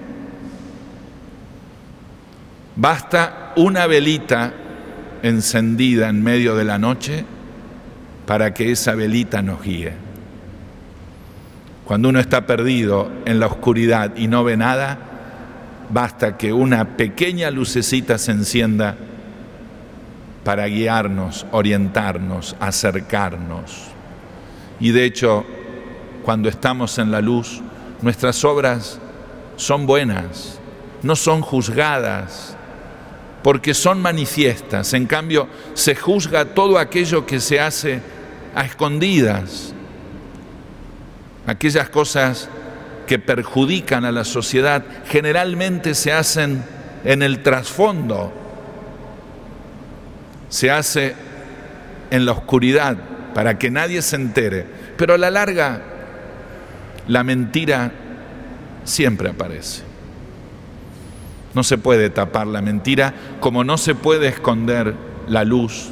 Basta 2.75 3.53
una 3.55 3.87
velita 3.87 4.53
encendida 5.21 6.09
en 6.09 6.23
medio 6.23 6.55
de 6.55 6.63
la 6.63 6.77
noche 6.77 7.25
para 8.25 8.53
que 8.53 8.71
esa 8.71 8.95
velita 8.95 9.41
nos 9.41 9.61
guíe. 9.63 9.93
Cuando 11.85 12.09
uno 12.09 12.19
está 12.19 12.45
perdido 12.45 13.11
en 13.25 13.39
la 13.39 13.47
oscuridad 13.47 14.15
y 14.15 14.27
no 14.27 14.43
ve 14.43 14.55
nada, 14.55 14.97
basta 15.89 16.37
que 16.37 16.53
una 16.53 16.95
pequeña 16.97 17.49
lucecita 17.49 18.17
se 18.19 18.31
encienda 18.31 18.95
para 20.43 20.67
guiarnos, 20.67 21.47
orientarnos, 21.51 22.55
acercarnos. 22.59 23.87
Y 24.79 24.91
de 24.91 25.05
hecho, 25.05 25.45
cuando 26.23 26.47
estamos 26.47 26.99
en 26.99 27.11
la 27.11 27.21
luz, 27.21 27.61
nuestras 28.01 28.45
obras 28.45 28.99
son 29.55 29.87
buenas, 29.87 30.59
no 31.01 31.15
son 31.15 31.41
juzgadas, 31.41 32.55
porque 33.43 33.73
son 33.73 34.01
manifiestas. 34.01 34.93
En 34.93 35.05
cambio, 35.05 35.47
se 35.73 35.95
juzga 35.95 36.45
todo 36.45 36.77
aquello 36.77 37.25
que 37.25 37.39
se 37.39 37.59
hace 37.59 38.01
a 38.55 38.65
escondidas, 38.65 39.73
aquellas 41.45 41.89
cosas 41.89 42.49
que 43.07 43.19
perjudican 43.19 44.05
a 44.05 44.11
la 44.11 44.23
sociedad 44.23 44.83
generalmente 45.07 45.95
se 45.95 46.11
hacen 46.11 46.63
en 47.03 47.23
el 47.23 47.41
trasfondo, 47.41 48.31
se 50.49 50.69
hace 50.69 51.15
en 52.11 52.25
la 52.25 52.33
oscuridad 52.33 52.97
para 53.33 53.57
que 53.57 53.71
nadie 53.71 54.01
se 54.01 54.15
entere, 54.15 54.65
pero 54.97 55.13
a 55.13 55.17
la 55.17 55.31
larga 55.31 55.81
la 57.07 57.23
mentira 57.23 57.91
siempre 58.83 59.29
aparece. 59.29 59.88
No 61.53 61.63
se 61.63 61.77
puede 61.77 62.09
tapar 62.09 62.47
la 62.47 62.61
mentira 62.61 63.13
como 63.39 63.63
no 63.63 63.77
se 63.77 63.95
puede 63.95 64.27
esconder 64.27 64.95
la 65.27 65.43
luz 65.43 65.89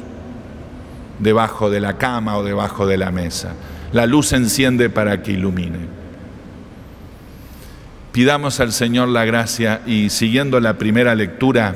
debajo 1.18 1.70
de 1.70 1.80
la 1.80 1.98
cama 1.98 2.36
o 2.36 2.44
debajo 2.44 2.86
de 2.86 2.96
la 2.96 3.10
mesa. 3.10 3.54
La 3.92 4.06
luz 4.06 4.28
se 4.28 4.36
enciende 4.36 4.90
para 4.90 5.22
que 5.22 5.32
ilumine. 5.32 5.98
Pidamos 8.12 8.60
al 8.60 8.72
Señor 8.72 9.08
la 9.08 9.24
gracia 9.24 9.82
y 9.86 10.10
siguiendo 10.10 10.60
la 10.60 10.78
primera 10.78 11.14
lectura 11.14 11.74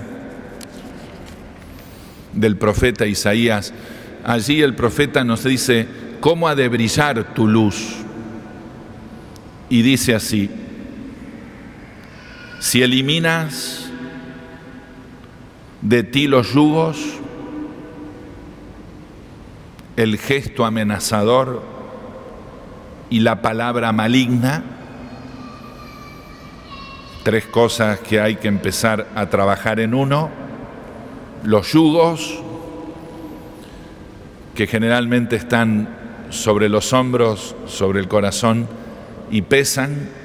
del 2.32 2.56
profeta 2.56 3.06
Isaías, 3.06 3.72
allí 4.24 4.62
el 4.62 4.74
profeta 4.74 5.24
nos 5.24 5.44
dice, 5.44 5.86
¿cómo 6.20 6.48
ha 6.48 6.54
de 6.54 6.68
brillar 6.68 7.34
tu 7.34 7.46
luz? 7.46 7.96
Y 9.68 9.82
dice 9.82 10.14
así, 10.14 10.50
si 12.62 12.80
eliminas 12.80 13.90
de 15.80 16.04
ti 16.04 16.28
los 16.28 16.54
yugos, 16.54 16.96
el 19.96 20.16
gesto 20.16 20.64
amenazador 20.64 21.60
y 23.10 23.18
la 23.18 23.42
palabra 23.42 23.90
maligna, 23.90 24.62
tres 27.24 27.46
cosas 27.46 27.98
que 27.98 28.20
hay 28.20 28.36
que 28.36 28.46
empezar 28.46 29.08
a 29.16 29.28
trabajar 29.28 29.80
en 29.80 29.92
uno, 29.92 30.30
los 31.42 31.72
yugos, 31.72 32.38
que 34.54 34.68
generalmente 34.68 35.34
están 35.34 35.88
sobre 36.30 36.68
los 36.68 36.92
hombros, 36.92 37.56
sobre 37.66 37.98
el 37.98 38.06
corazón 38.06 38.68
y 39.32 39.42
pesan, 39.42 40.21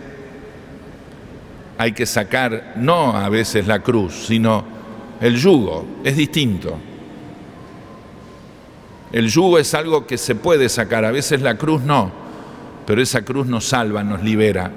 hay 1.78 1.92
que 1.92 2.06
sacar 2.06 2.74
no 2.78 3.16
a 3.16 3.30
veces 3.30 3.68
la 3.68 3.80
cruz, 3.80 4.26
sino 4.28 4.64
el 5.22 5.36
yugo, 5.38 5.86
es 6.04 6.16
distinto. 6.16 6.78
El 9.12 9.30
yugo 9.30 9.58
es 9.58 9.74
algo 9.74 10.06
que 10.06 10.18
se 10.18 10.36
puede 10.36 10.70
sacar, 10.70 11.06
a 11.06 11.12
veces 11.12 11.42
la 11.42 11.58
cruz 11.58 11.82
no, 11.82 12.12
pero 12.86 13.02
esa 13.02 13.22
cruz 13.24 13.48
nos 13.48 13.66
salva, 13.66 14.04
nos 14.04 14.24
libera. 14.24 14.72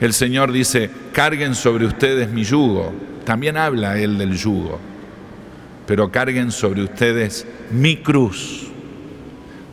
El 0.00 0.12
Señor 0.12 0.50
dice, 0.50 0.90
carguen 1.12 1.54
sobre 1.54 1.86
ustedes 1.86 2.28
mi 2.28 2.42
yugo. 2.42 2.92
También 3.24 3.56
habla 3.56 3.96
Él 3.98 4.18
del 4.18 4.36
yugo. 4.36 4.80
Pero 5.86 6.10
carguen 6.10 6.50
sobre 6.50 6.82
ustedes 6.82 7.46
mi 7.70 7.98
cruz. 7.98 8.66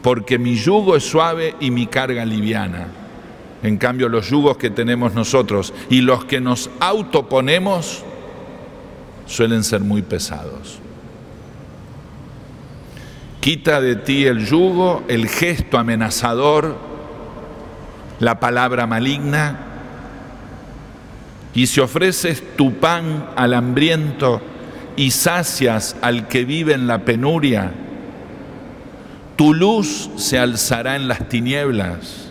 Porque 0.03 0.37
mi 0.37 0.55
yugo 0.55 0.95
es 0.95 1.03
suave 1.03 1.55
y 1.59 1.71
mi 1.71 1.87
carga 1.87 2.23
liviana. 2.25 2.98
En 3.61 3.77
cambio, 3.77 4.07
los 4.07 4.29
yugos 4.29 4.57
que 4.57 4.69
tenemos 4.69 5.13
nosotros 5.13 5.73
y 5.89 6.01
los 6.01 6.25
que 6.25 6.39
nos 6.39 6.69
autoponemos 6.79 8.03
suelen 9.25 9.63
ser 9.63 9.81
muy 9.81 10.01
pesados. 10.01 10.79
Quita 13.41 13.81
de 13.81 13.95
ti 13.95 14.25
el 14.25 14.45
yugo, 14.45 15.03
el 15.07 15.27
gesto 15.27 15.77
amenazador, 15.77 16.77
la 18.19 18.39
palabra 18.39 18.85
maligna 18.87 19.65
y 21.53 21.67
si 21.67 21.79
ofreces 21.79 22.43
tu 22.55 22.75
pan 22.75 23.29
al 23.35 23.53
hambriento 23.53 24.41
y 24.95 25.11
sacias 25.11 25.95
al 26.01 26.27
que 26.27 26.45
vive 26.45 26.73
en 26.73 26.87
la 26.87 26.99
penuria, 26.99 27.71
tu 29.35 29.53
luz 29.53 30.09
se 30.17 30.37
alzará 30.37 30.95
en 30.95 31.07
las 31.07 31.27
tinieblas 31.29 32.28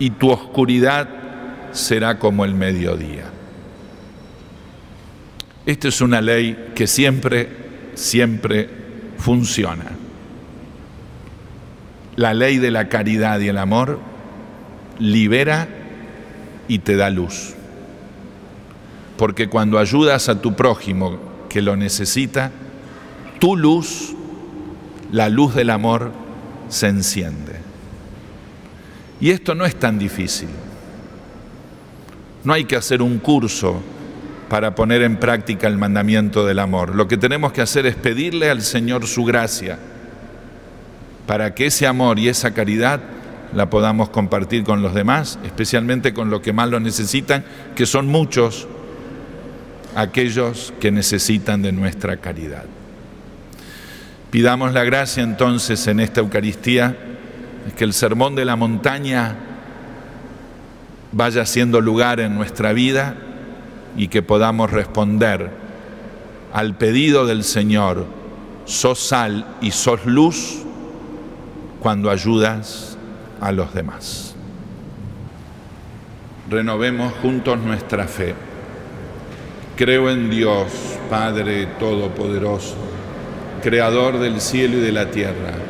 y 0.00 0.10
tu 0.10 0.30
oscuridad 0.30 1.08
será 1.70 2.18
como 2.18 2.44
el 2.44 2.54
mediodía. 2.54 3.26
Esta 5.64 5.86
es 5.86 6.00
una 6.00 6.20
ley 6.20 6.72
que 6.74 6.88
siempre, 6.88 7.48
siempre 7.94 8.68
funciona. 9.18 9.92
La 12.16 12.34
ley 12.34 12.58
de 12.58 12.72
la 12.72 12.88
caridad 12.88 13.38
y 13.38 13.46
el 13.46 13.58
amor 13.58 14.00
libera 14.98 15.68
y 16.66 16.80
te 16.80 16.96
da 16.96 17.10
luz 17.10 17.54
porque 19.20 19.50
cuando 19.50 19.78
ayudas 19.78 20.30
a 20.30 20.40
tu 20.40 20.54
prójimo 20.54 21.18
que 21.50 21.60
lo 21.60 21.76
necesita, 21.76 22.50
tu 23.38 23.54
luz, 23.54 24.14
la 25.12 25.28
luz 25.28 25.54
del 25.54 25.68
amor, 25.68 26.10
se 26.70 26.88
enciende. 26.88 27.59
Y 29.20 29.30
esto 29.30 29.54
no 29.54 29.64
es 29.64 29.76
tan 29.76 29.98
difícil. 29.98 30.48
No 32.42 32.54
hay 32.54 32.64
que 32.64 32.76
hacer 32.76 33.02
un 33.02 33.18
curso 33.18 33.82
para 34.48 34.74
poner 34.74 35.02
en 35.02 35.16
práctica 35.16 35.68
el 35.68 35.78
mandamiento 35.78 36.46
del 36.46 36.58
amor. 36.58 36.94
Lo 36.94 37.06
que 37.06 37.16
tenemos 37.16 37.52
que 37.52 37.60
hacer 37.60 37.86
es 37.86 37.94
pedirle 37.94 38.50
al 38.50 38.62
Señor 38.62 39.06
su 39.06 39.24
gracia 39.24 39.78
para 41.26 41.54
que 41.54 41.66
ese 41.66 41.86
amor 41.86 42.18
y 42.18 42.28
esa 42.28 42.52
caridad 42.52 43.00
la 43.54 43.70
podamos 43.70 44.10
compartir 44.10 44.64
con 44.64 44.82
los 44.82 44.94
demás, 44.94 45.38
especialmente 45.44 46.12
con 46.14 46.30
los 46.30 46.40
que 46.40 46.52
más 46.52 46.68
lo 46.68 46.80
necesitan, 46.80 47.44
que 47.76 47.86
son 47.86 48.06
muchos 48.06 48.66
aquellos 49.94 50.72
que 50.80 50.90
necesitan 50.90 51.62
de 51.62 51.72
nuestra 51.72 52.16
caridad. 52.16 52.64
Pidamos 54.30 54.72
la 54.72 54.84
gracia 54.84 55.22
entonces 55.22 55.86
en 55.88 56.00
esta 56.00 56.20
Eucaristía, 56.20 56.96
que 57.76 57.84
el 57.84 57.92
sermón 57.92 58.34
de 58.34 58.44
la 58.44 58.56
montaña 58.56 59.36
vaya 61.12 61.44
siendo 61.46 61.80
lugar 61.80 62.20
en 62.20 62.34
nuestra 62.34 62.72
vida 62.72 63.16
y 63.96 64.08
que 64.08 64.22
podamos 64.22 64.70
responder 64.70 65.50
al 66.52 66.76
pedido 66.76 67.26
del 67.26 67.44
Señor, 67.44 68.06
sos 68.64 69.00
sal 69.00 69.46
y 69.60 69.70
sos 69.72 70.06
luz 70.06 70.62
cuando 71.80 72.10
ayudas 72.10 72.96
a 73.40 73.52
los 73.52 73.74
demás. 73.74 74.34
Renovemos 76.48 77.12
juntos 77.22 77.58
nuestra 77.60 78.06
fe. 78.06 78.34
Creo 79.76 80.10
en 80.10 80.30
Dios, 80.30 80.66
Padre 81.08 81.66
Todopoderoso, 81.78 82.76
Creador 83.62 84.18
del 84.18 84.40
cielo 84.40 84.78
y 84.78 84.80
de 84.80 84.92
la 84.92 85.10
tierra. 85.10 85.69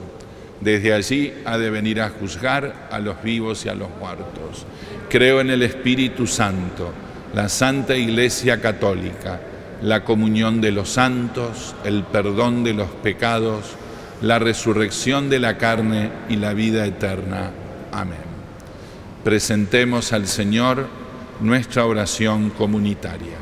Desde 0.61 0.93
allí 0.93 1.33
ha 1.45 1.57
de 1.57 1.69
venir 1.69 1.99
a 2.01 2.09
juzgar 2.09 2.87
a 2.91 2.99
los 2.99 3.21
vivos 3.23 3.65
y 3.65 3.69
a 3.69 3.75
los 3.75 3.89
muertos. 3.99 4.65
Creo 5.09 5.41
en 5.41 5.49
el 5.49 5.63
Espíritu 5.63 6.27
Santo, 6.27 6.93
la 7.33 7.49
Santa 7.49 7.95
Iglesia 7.95 8.61
Católica, 8.61 9.39
la 9.81 10.03
comunión 10.03 10.61
de 10.61 10.71
los 10.71 10.89
santos, 10.89 11.75
el 11.83 12.03
perdón 12.03 12.63
de 12.63 12.73
los 12.73 12.89
pecados, 12.89 13.75
la 14.21 14.37
resurrección 14.37 15.29
de 15.29 15.39
la 15.39 15.57
carne 15.57 16.11
y 16.29 16.35
la 16.35 16.53
vida 16.53 16.85
eterna. 16.85 17.51
Amén. 17.91 18.19
Presentemos 19.23 20.13
al 20.13 20.27
Señor 20.27 20.87
nuestra 21.39 21.85
oración 21.85 22.51
comunitaria. 22.51 23.37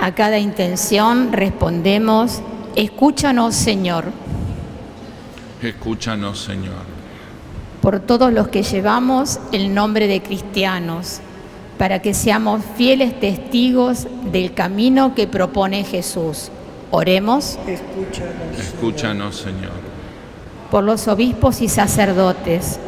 A 0.00 0.14
cada 0.14 0.38
intención 0.38 1.32
respondemos, 1.32 2.42
escúchanos 2.74 3.54
Señor. 3.54 4.06
Escúchanos 5.62 6.40
Señor. 6.40 6.84
Por 7.82 8.00
todos 8.00 8.32
los 8.32 8.48
que 8.48 8.62
llevamos 8.62 9.40
el 9.52 9.74
nombre 9.74 10.06
de 10.06 10.22
cristianos, 10.22 11.20
para 11.78 12.02
que 12.02 12.12
seamos 12.12 12.62
fieles 12.76 13.18
testigos 13.18 14.06
del 14.32 14.52
camino 14.52 15.14
que 15.14 15.26
propone 15.26 15.84
Jesús. 15.84 16.50
Oremos. 16.90 17.58
Escúchanos, 17.66 18.58
Escúchanos 18.58 19.36
Señor 19.36 19.90
por 20.70 20.84
los 20.84 21.08
obispos 21.08 21.60
y 21.60 21.68
sacerdotes, 21.68 22.78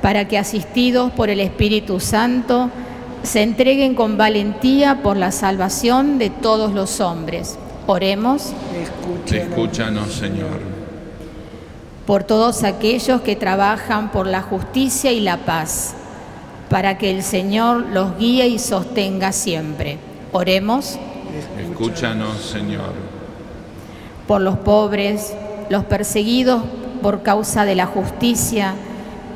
para 0.00 0.28
que 0.28 0.38
asistidos 0.38 1.10
por 1.12 1.28
el 1.28 1.40
Espíritu 1.40 1.98
Santo 1.98 2.70
se 3.22 3.42
entreguen 3.42 3.94
con 3.94 4.16
valentía 4.16 5.02
por 5.02 5.16
la 5.16 5.32
salvación 5.32 6.18
de 6.18 6.30
todos 6.30 6.72
los 6.72 7.00
hombres. 7.00 7.58
Oremos. 7.88 8.52
Escúchanos, 9.26 10.12
Señor. 10.12 10.75
Por 12.06 12.24
todos 12.24 12.62
aquellos 12.62 13.20
que 13.22 13.34
trabajan 13.34 14.12
por 14.12 14.26
la 14.26 14.42
justicia 14.42 15.10
y 15.12 15.20
la 15.20 15.38
paz, 15.38 15.94
para 16.70 16.98
que 16.98 17.10
el 17.10 17.22
Señor 17.22 17.86
los 17.92 18.16
guíe 18.16 18.46
y 18.46 18.58
sostenga 18.58 19.32
siempre. 19.32 19.98
Oremos. 20.32 20.98
Escúchanos, 21.60 22.36
Señor. 22.38 22.92
Por 24.26 24.40
los 24.40 24.56
pobres, 24.58 25.34
los 25.68 25.84
perseguidos 25.84 26.62
por 27.02 27.22
causa 27.22 27.64
de 27.64 27.74
la 27.74 27.86
justicia 27.86 28.74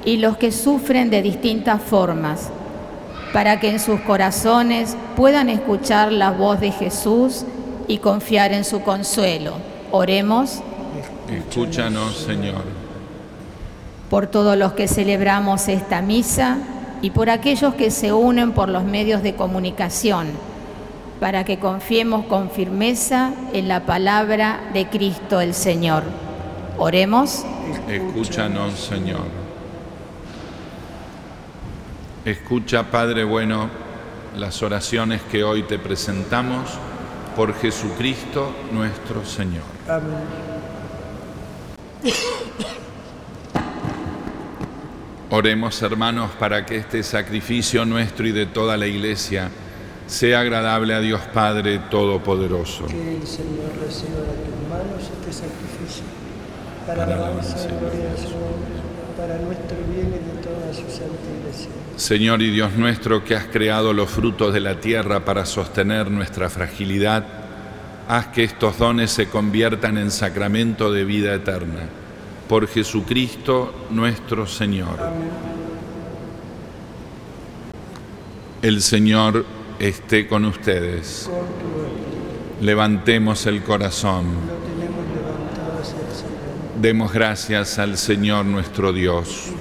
y 0.04 0.16
los 0.16 0.37
que 0.37 0.52
sufren 0.52 1.11
de 1.11 1.22
distintas 1.22 1.83
formas, 1.83 2.50
para 3.33 3.61
que 3.61 3.70
en 3.70 3.80
sus 3.80 4.00
corazones 4.00 4.96
puedan 5.16 5.48
escuchar 5.48 6.12
la 6.12 6.30
voz 6.30 6.61
de 6.61 6.72
Jesús 6.72 7.44
y 7.87 7.98
confiar 7.98 8.52
en 8.52 8.64
su 8.64 8.83
consuelo. 8.83 9.54
Oremos. 9.90 10.62
Escúchanos, 11.30 12.16
Señor. 12.16 12.62
Por 14.08 14.26
todos 14.26 14.56
los 14.56 14.72
que 14.72 14.88
celebramos 14.88 15.68
esta 15.68 16.02
misa 16.02 16.58
y 17.02 17.10
por 17.10 17.30
aquellos 17.30 17.74
que 17.74 17.90
se 17.90 18.12
unen 18.12 18.52
por 18.52 18.68
los 18.68 18.84
medios 18.84 19.22
de 19.22 19.34
comunicación, 19.34 20.28
para 21.20 21.44
que 21.44 21.58
confiemos 21.58 22.26
con 22.26 22.50
firmeza 22.50 23.32
en 23.52 23.68
la 23.68 23.86
palabra 23.86 24.60
de 24.72 24.88
Cristo 24.88 25.40
el 25.40 25.54
Señor. 25.54 26.02
Oremos. 26.78 27.44
Escúchanos, 27.88 28.74
Señor. 28.74 29.40
Escucha, 32.24 32.90
Padre 32.90 33.24
bueno, 33.24 33.68
las 34.36 34.62
oraciones 34.62 35.22
que 35.22 35.44
hoy 35.44 35.62
te 35.62 35.78
presentamos 35.78 36.70
por 37.36 37.54
Jesucristo 37.54 38.52
nuestro 38.72 39.24
Señor. 39.24 39.64
Amén. 39.88 40.49
Oremos, 45.32 45.80
hermanos, 45.82 46.32
para 46.38 46.66
que 46.66 46.76
este 46.76 47.02
sacrificio 47.04 47.84
nuestro 47.84 48.26
y 48.26 48.32
de 48.32 48.46
toda 48.46 48.76
la 48.76 48.86
Iglesia 48.88 49.48
sea 50.06 50.40
agradable 50.40 50.92
a 50.92 51.00
Dios 51.00 51.20
Padre 51.32 51.78
Todopoderoso. 51.88 52.86
Que 52.86 53.16
el 53.16 53.26
Señor 53.26 53.70
reciba 53.80 54.18
de 54.18 54.34
tus 54.42 54.68
manos 54.68 55.08
este 55.20 55.32
sacrificio 55.32 56.02
para, 56.84 57.06
la 57.06 57.14
alabanza 57.14 57.56
y 57.64 57.68
gloria 57.78 58.10
de 58.10 58.16
su 58.16 58.30
nombre, 58.30 58.74
para 59.16 59.38
nuestro 59.38 59.76
bien 59.88 60.08
y 60.08 60.36
de 60.36 60.42
toda 60.42 60.74
su 60.74 60.82
santa 60.90 61.30
iglesia. 61.38 61.70
Señor 61.96 62.42
y 62.42 62.50
Dios 62.50 62.72
nuestro, 62.74 63.22
que 63.22 63.36
has 63.36 63.44
creado 63.44 63.92
los 63.92 64.10
frutos 64.10 64.52
de 64.52 64.58
la 64.58 64.80
tierra 64.80 65.24
para 65.24 65.46
sostener 65.46 66.10
nuestra 66.10 66.50
fragilidad, 66.50 67.39
haz 68.10 68.26
que 68.26 68.42
estos 68.42 68.76
dones 68.76 69.12
se 69.12 69.28
conviertan 69.28 69.96
en 69.96 70.10
sacramento 70.10 70.90
de 70.90 71.04
vida 71.04 71.32
eterna. 71.32 71.88
Por 72.48 72.66
Jesucristo 72.66 73.86
nuestro 73.90 74.48
Señor. 74.48 74.98
El 78.62 78.82
Señor 78.82 79.46
esté 79.78 80.26
con 80.26 80.44
ustedes. 80.44 81.30
Levantemos 82.60 83.46
el 83.46 83.62
corazón. 83.62 84.26
Demos 86.82 87.12
gracias 87.12 87.78
al 87.78 87.96
Señor 87.96 88.44
nuestro 88.44 88.92
Dios. 88.92 89.52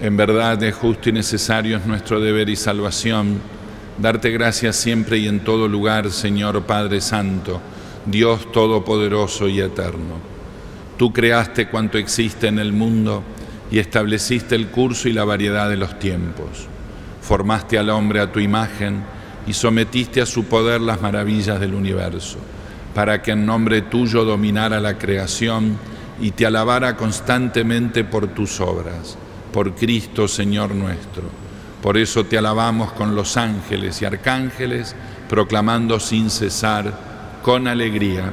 En 0.00 0.16
verdad 0.16 0.62
es 0.62 0.76
justo 0.76 1.08
y 1.08 1.12
necesario 1.12 1.78
es 1.78 1.84
nuestro 1.84 2.20
deber 2.20 2.48
y 2.48 2.54
salvación 2.54 3.55
darte 3.98 4.30
gracias 4.30 4.76
siempre 4.76 5.18
y 5.18 5.28
en 5.28 5.40
todo 5.40 5.68
lugar, 5.68 6.10
Señor 6.10 6.62
Padre 6.62 7.00
Santo, 7.00 7.60
Dios 8.04 8.50
Todopoderoso 8.52 9.48
y 9.48 9.60
Eterno. 9.60 10.16
Tú 10.96 11.12
creaste 11.12 11.68
cuanto 11.68 11.98
existe 11.98 12.46
en 12.48 12.58
el 12.58 12.72
mundo 12.72 13.22
y 13.70 13.78
estableciste 13.78 14.54
el 14.54 14.68
curso 14.68 15.08
y 15.08 15.12
la 15.12 15.24
variedad 15.24 15.68
de 15.68 15.76
los 15.76 15.98
tiempos. 15.98 16.68
Formaste 17.20 17.78
al 17.78 17.90
hombre 17.90 18.20
a 18.20 18.30
tu 18.30 18.40
imagen 18.40 19.02
y 19.46 19.52
sometiste 19.52 20.20
a 20.20 20.26
su 20.26 20.44
poder 20.44 20.80
las 20.80 21.00
maravillas 21.00 21.60
del 21.60 21.74
universo 21.74 22.38
para 22.96 23.20
que 23.20 23.32
en 23.32 23.44
nombre 23.44 23.82
tuyo 23.82 24.24
dominara 24.24 24.80
la 24.80 24.96
creación 24.96 25.76
y 26.18 26.30
te 26.30 26.46
alabara 26.46 26.96
constantemente 26.96 28.04
por 28.04 28.28
tus 28.28 28.58
obras, 28.58 29.18
por 29.52 29.74
Cristo 29.74 30.26
Señor 30.26 30.74
nuestro. 30.74 31.45
Por 31.82 31.96
eso 31.98 32.24
te 32.24 32.38
alabamos 32.38 32.92
con 32.92 33.14
los 33.14 33.36
ángeles 33.36 34.02
y 34.02 34.04
arcángeles, 34.04 34.94
proclamando 35.28 36.00
sin 36.00 36.30
cesar, 36.30 37.40
con 37.42 37.68
alegría. 37.68 38.32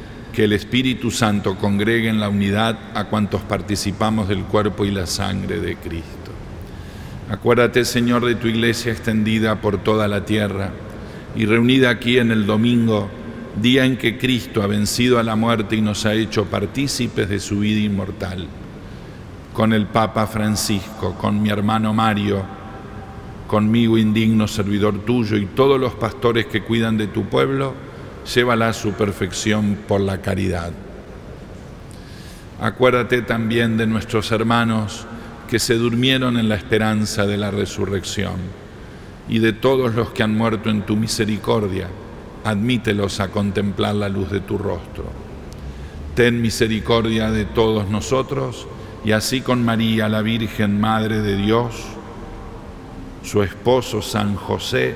que 0.33 0.45
el 0.45 0.53
Espíritu 0.53 1.11
Santo 1.11 1.55
congregue 1.57 2.09
en 2.09 2.19
la 2.19 2.29
unidad 2.29 2.77
a 2.93 3.05
cuantos 3.05 3.41
participamos 3.41 4.27
del 4.27 4.43
cuerpo 4.43 4.85
y 4.85 4.91
la 4.91 5.05
sangre 5.05 5.59
de 5.59 5.75
Cristo. 5.75 6.31
Acuérdate, 7.29 7.85
Señor, 7.85 8.25
de 8.25 8.35
tu 8.35 8.47
iglesia 8.47 8.91
extendida 8.91 9.61
por 9.61 9.77
toda 9.77 10.07
la 10.07 10.25
tierra 10.25 10.71
y 11.35 11.45
reunida 11.45 11.89
aquí 11.89 12.17
en 12.17 12.31
el 12.31 12.45
domingo, 12.45 13.09
día 13.61 13.85
en 13.85 13.97
que 13.97 14.17
Cristo 14.17 14.61
ha 14.61 14.67
vencido 14.67 15.19
a 15.19 15.23
la 15.23 15.35
muerte 15.35 15.75
y 15.75 15.81
nos 15.81 16.05
ha 16.05 16.13
hecho 16.13 16.45
partícipes 16.45 17.29
de 17.29 17.39
su 17.39 17.59
vida 17.59 17.79
inmortal. 17.81 18.47
Con 19.53 19.73
el 19.73 19.85
Papa 19.85 20.27
Francisco, 20.27 21.15
con 21.15 21.41
mi 21.41 21.49
hermano 21.49 21.93
Mario, 21.93 22.43
conmigo 23.47 23.97
indigno 23.97 24.47
servidor 24.47 24.99
tuyo 24.99 25.35
y 25.35 25.45
todos 25.45 25.79
los 25.79 25.93
pastores 25.93 26.45
que 26.45 26.63
cuidan 26.63 26.97
de 26.97 27.07
tu 27.07 27.25
pueblo, 27.25 27.73
llévala 28.25 28.69
a 28.69 28.73
su 28.73 28.93
perfección 28.93 29.77
por 29.87 30.01
la 30.01 30.21
caridad. 30.21 30.71
Acuérdate 32.59 33.21
también 33.23 33.77
de 33.77 33.87
nuestros 33.87 34.31
hermanos 34.31 35.05
que 35.49 35.59
se 35.59 35.75
durmieron 35.75 36.37
en 36.37 36.47
la 36.47 36.55
esperanza 36.55 37.25
de 37.25 37.37
la 37.37 37.51
resurrección 37.51 38.35
y 39.27 39.39
de 39.39 39.53
todos 39.53 39.95
los 39.95 40.11
que 40.11 40.23
han 40.23 40.37
muerto 40.37 40.69
en 40.69 40.83
tu 40.83 40.95
misericordia, 40.95 41.87
admítelos 42.43 43.19
a 43.19 43.29
contemplar 43.29 43.95
la 43.95 44.09
luz 44.09 44.29
de 44.29 44.41
tu 44.41 44.57
rostro. 44.57 45.05
Ten 46.15 46.41
misericordia 46.41 47.31
de 47.31 47.45
todos 47.45 47.89
nosotros 47.89 48.67
y 49.03 49.13
así 49.13 49.41
con 49.41 49.65
María, 49.65 50.07
la 50.09 50.21
Virgen 50.21 50.79
Madre 50.79 51.21
de 51.21 51.37
Dios, 51.37 51.75
su 53.23 53.41
esposo 53.41 54.01
San 54.01 54.35
José, 54.35 54.95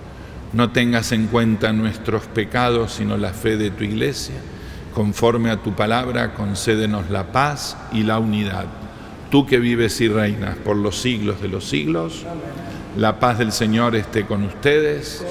no 0.53 0.71
tengas 0.71 1.11
en 1.11 1.27
cuenta 1.27 1.71
nuestros 1.71 2.23
pecados, 2.23 2.93
sino 2.93 3.17
la 3.17 3.33
fe 3.33 3.57
de 3.57 3.71
tu 3.71 3.83
iglesia. 3.83 4.35
Conforme 4.93 5.49
a 5.49 5.57
tu 5.57 5.73
palabra, 5.73 6.33
concédenos 6.33 7.09
la 7.09 7.31
paz 7.31 7.77
y 7.93 8.03
la 8.03 8.19
unidad. 8.19 8.65
Tú 9.29 9.45
que 9.45 9.59
vives 9.59 10.01
y 10.01 10.09
reinas 10.09 10.57
por 10.57 10.75
los 10.75 10.99
siglos 10.99 11.41
de 11.41 11.47
los 11.47 11.63
siglos, 11.63 12.25
la 12.97 13.19
paz 13.19 13.37
del 13.37 13.53
Señor 13.53 13.95
esté 13.95 14.25
con 14.25 14.43
ustedes. 14.43 15.23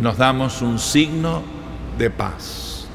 Nos 0.00 0.16
damos 0.18 0.62
un 0.62 0.80
signo 0.80 1.42
de 1.96 2.10
paz. 2.10 2.88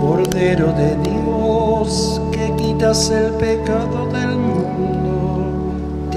Cordero 0.00 0.72
de 0.72 0.96
Dios, 0.96 2.20
que 2.32 2.52
quitas 2.56 3.10
el 3.10 3.32
pecado 3.34 4.08
del 4.08 4.39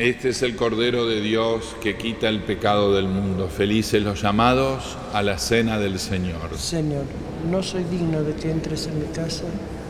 Este 0.00 0.30
es 0.30 0.40
el 0.40 0.56
Cordero 0.56 1.04
de 1.04 1.20
Dios 1.20 1.76
que 1.82 1.98
quita 1.98 2.30
el 2.30 2.40
pecado 2.40 2.94
del 2.94 3.06
mundo. 3.06 3.48
Felices 3.48 4.02
los 4.02 4.22
llamados 4.22 4.96
a 5.12 5.20
la 5.20 5.36
cena 5.36 5.78
del 5.78 5.98
Señor. 5.98 6.56
Señor, 6.56 7.04
no 7.50 7.62
soy 7.62 7.84
digno 7.84 8.22
de 8.22 8.32
que 8.32 8.50
entres 8.50 8.86
en 8.86 8.98
mi 8.98 9.04
casa, 9.08 9.44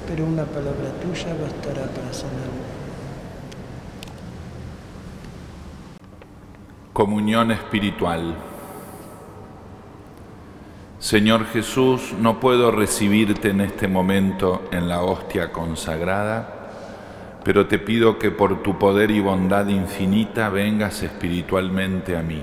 pero 0.09 0.27
una 0.27 0.47
palabra 0.47 0.91
tuya 1.01 1.33
bastará 1.41 1.87
para 1.87 2.13
sanarme. 2.13 2.41
Comunión 6.93 7.53
espiritual. 7.53 8.35
Señor 10.99 11.47
Jesús, 11.47 12.15
no 12.19 12.41
puedo 12.41 12.73
recibirte 12.73 13.51
en 13.51 13.61
este 13.61 13.87
momento 13.87 14.63
en 14.73 14.89
la 14.89 15.03
hostia 15.03 15.53
consagrada, 15.53 16.60
pero 17.45 17.67
te 17.67 17.79
pido 17.79 18.19
que 18.19 18.31
por 18.31 18.63
tu 18.63 18.79
poder 18.79 19.11
y 19.11 19.21
bondad 19.21 19.67
infinita 19.69 20.49
vengas 20.51 21.03
espiritualmente 21.03 22.17
a 22.17 22.23
mí. 22.23 22.43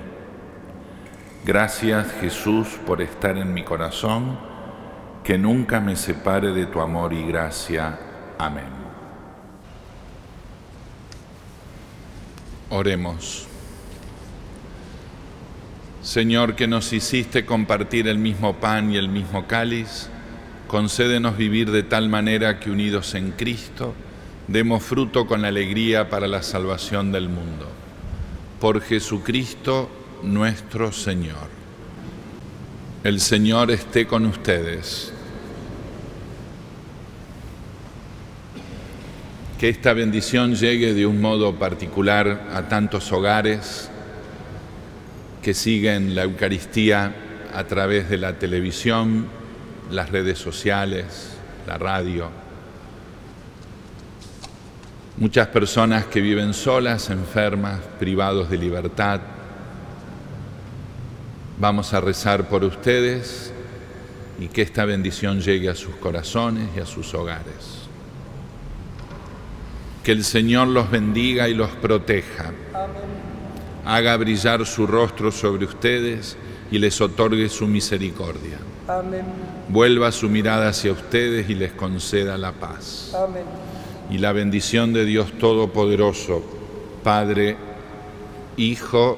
Gracias 1.46 2.12
Jesús 2.20 2.68
por 2.86 3.02
estar 3.02 3.38
en 3.38 3.54
mi 3.54 3.64
corazón, 3.64 4.38
que 5.24 5.38
nunca 5.38 5.80
me 5.80 5.96
separe 5.96 6.52
de 6.52 6.66
tu 6.66 6.82
amor 6.82 7.14
y 7.14 7.24
gracia. 7.26 8.00
Amén. 8.38 8.78
Oremos. 12.70 13.48
Señor, 16.02 16.56
que 16.56 16.68
nos 16.68 16.94
hiciste 16.94 17.46
compartir 17.46 18.08
el 18.08 18.18
mismo 18.18 18.56
pan 18.56 18.92
y 18.92 18.98
el 18.98 19.10
mismo 19.10 19.48
cáliz, 19.48 20.10
concédenos 20.68 21.38
vivir 21.38 21.72
de 21.72 21.84
tal 21.84 22.10
manera 22.10 22.60
que 22.60 22.72
unidos 22.72 23.14
en 23.16 23.32
Cristo, 23.32 23.94
demos 24.48 24.84
fruto 24.84 25.28
con 25.28 25.46
alegría 25.46 26.10
para 26.10 26.28
la 26.28 26.42
salvación 26.42 27.12
del 27.12 27.30
mundo. 27.30 27.68
Por 28.60 28.82
Jesucristo 28.82 29.90
nuestro 30.24 30.92
Señor. 30.92 31.50
El 33.04 33.20
Señor 33.20 33.72
esté 33.72 34.08
con 34.08 34.26
ustedes. 34.26 35.14
Que 39.60 39.70
esta 39.70 39.94
bendición 39.94 40.56
llegue 40.56 40.94
de 40.94 41.06
un 41.06 41.20
modo 41.20 41.56
particular 41.56 42.48
a 42.54 42.68
tantos 42.68 43.12
hogares 43.12 43.90
que 45.42 45.54
siguen 45.54 46.16
la 46.16 46.24
Eucaristía 46.24 47.16
a 47.54 47.64
través 47.64 48.10
de 48.10 48.18
la 48.18 48.38
televisión, 48.38 49.28
las 49.90 50.12
redes 50.12 50.38
sociales, 50.38 51.38
la 51.66 51.78
radio. 51.78 52.47
Muchas 55.18 55.48
personas 55.48 56.06
que 56.06 56.22
viven 56.22 56.54
solas, 56.54 57.10
enfermas, 57.10 57.80
privados 58.00 58.52
de 58.52 58.58
libertad. 58.60 59.20
Vamos 61.60 61.92
a 61.96 62.02
rezar 62.02 62.48
por 62.48 62.64
ustedes 62.64 63.52
y 64.40 64.48
que 64.48 64.62
esta 64.62 64.86
bendición 64.86 65.42
llegue 65.42 65.70
a 65.70 65.76
sus 65.76 65.96
corazones 65.96 66.70
y 66.76 66.82
a 66.82 66.86
sus 66.86 67.16
hogares. 67.16 67.88
Que 70.04 70.12
el 70.12 70.24
Señor 70.24 70.68
los 70.68 70.92
bendiga 70.92 71.50
y 71.50 71.56
los 71.56 71.72
proteja. 71.72 72.52
Haga 73.86 74.16
brillar 74.18 74.68
su 74.68 74.86
rostro 74.86 75.32
sobre 75.32 75.66
ustedes 75.66 76.38
y 76.70 76.78
les 76.78 77.02
otorgue 77.02 77.50
su 77.50 77.66
misericordia. 77.66 78.60
Amén. 78.88 79.26
Vuelva 79.68 80.12
su 80.12 80.30
mirada 80.30 80.70
hacia 80.70 80.92
ustedes 80.92 81.50
y 81.50 81.56
les 81.56 81.72
conceda 81.72 82.38
la 82.38 82.52
paz. 82.52 83.16
Amén. 83.16 83.67
Y 84.10 84.20
la 84.20 84.32
bendición 84.32 84.94
de 84.94 85.06
Dios 85.06 85.34
Todopoderoso, 85.38 86.44
Padre, 87.04 87.58
Hijo 88.56 89.18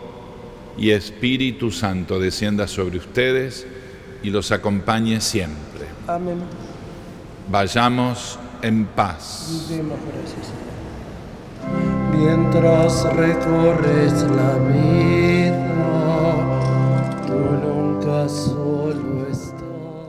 y 0.77 0.91
Espíritu 0.91 1.71
Santo 1.71 2.19
descienda 2.19 2.67
sobre 2.67 2.97
ustedes 2.97 3.67
y 4.23 4.29
los 4.29 4.51
acompañe 4.51 5.21
siempre. 5.21 5.85
Amén. 6.07 6.39
Vayamos 7.49 8.39
en 8.61 8.85
paz. 8.85 9.67
Demos 9.69 9.97
gracias. 10.11 10.47
Señor. 10.47 10.69
Mientras 12.15 13.15
recorres 13.15 14.13
la 14.23 14.57
vida, 14.73 15.69
tú 17.25 17.33
nunca 17.33 18.27
solo 18.27 19.27
estás. 19.29 19.53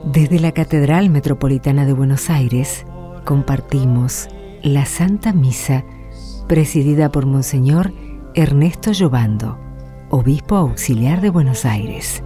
Desde 0.05 0.39
la 0.39 0.51
Catedral 0.51 1.09
Metropolitana 1.09 1.85
de 1.85 1.93
Buenos 1.93 2.29
Aires 2.29 2.85
compartimos 3.23 4.27
la 4.63 4.85
Santa 4.85 5.33
Misa 5.33 5.83
presidida 6.47 7.11
por 7.11 7.25
Monseñor 7.25 7.93
Ernesto 8.35 8.91
Llobando, 8.91 9.57
Obispo 10.09 10.55
Auxiliar 10.55 11.21
de 11.21 11.29
Buenos 11.29 11.65
Aires. 11.65 12.23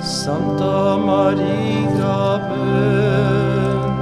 Santa 0.00 0.96
María, 0.96 2.38
ven, 2.50 3.92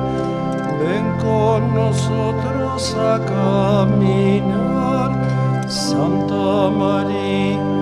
ven 0.80 1.06
con 1.18 1.74
nosotros 1.74 2.94
a 2.94 3.18
caminar, 3.26 5.10
Santa 5.68 6.70
María. 6.70 7.75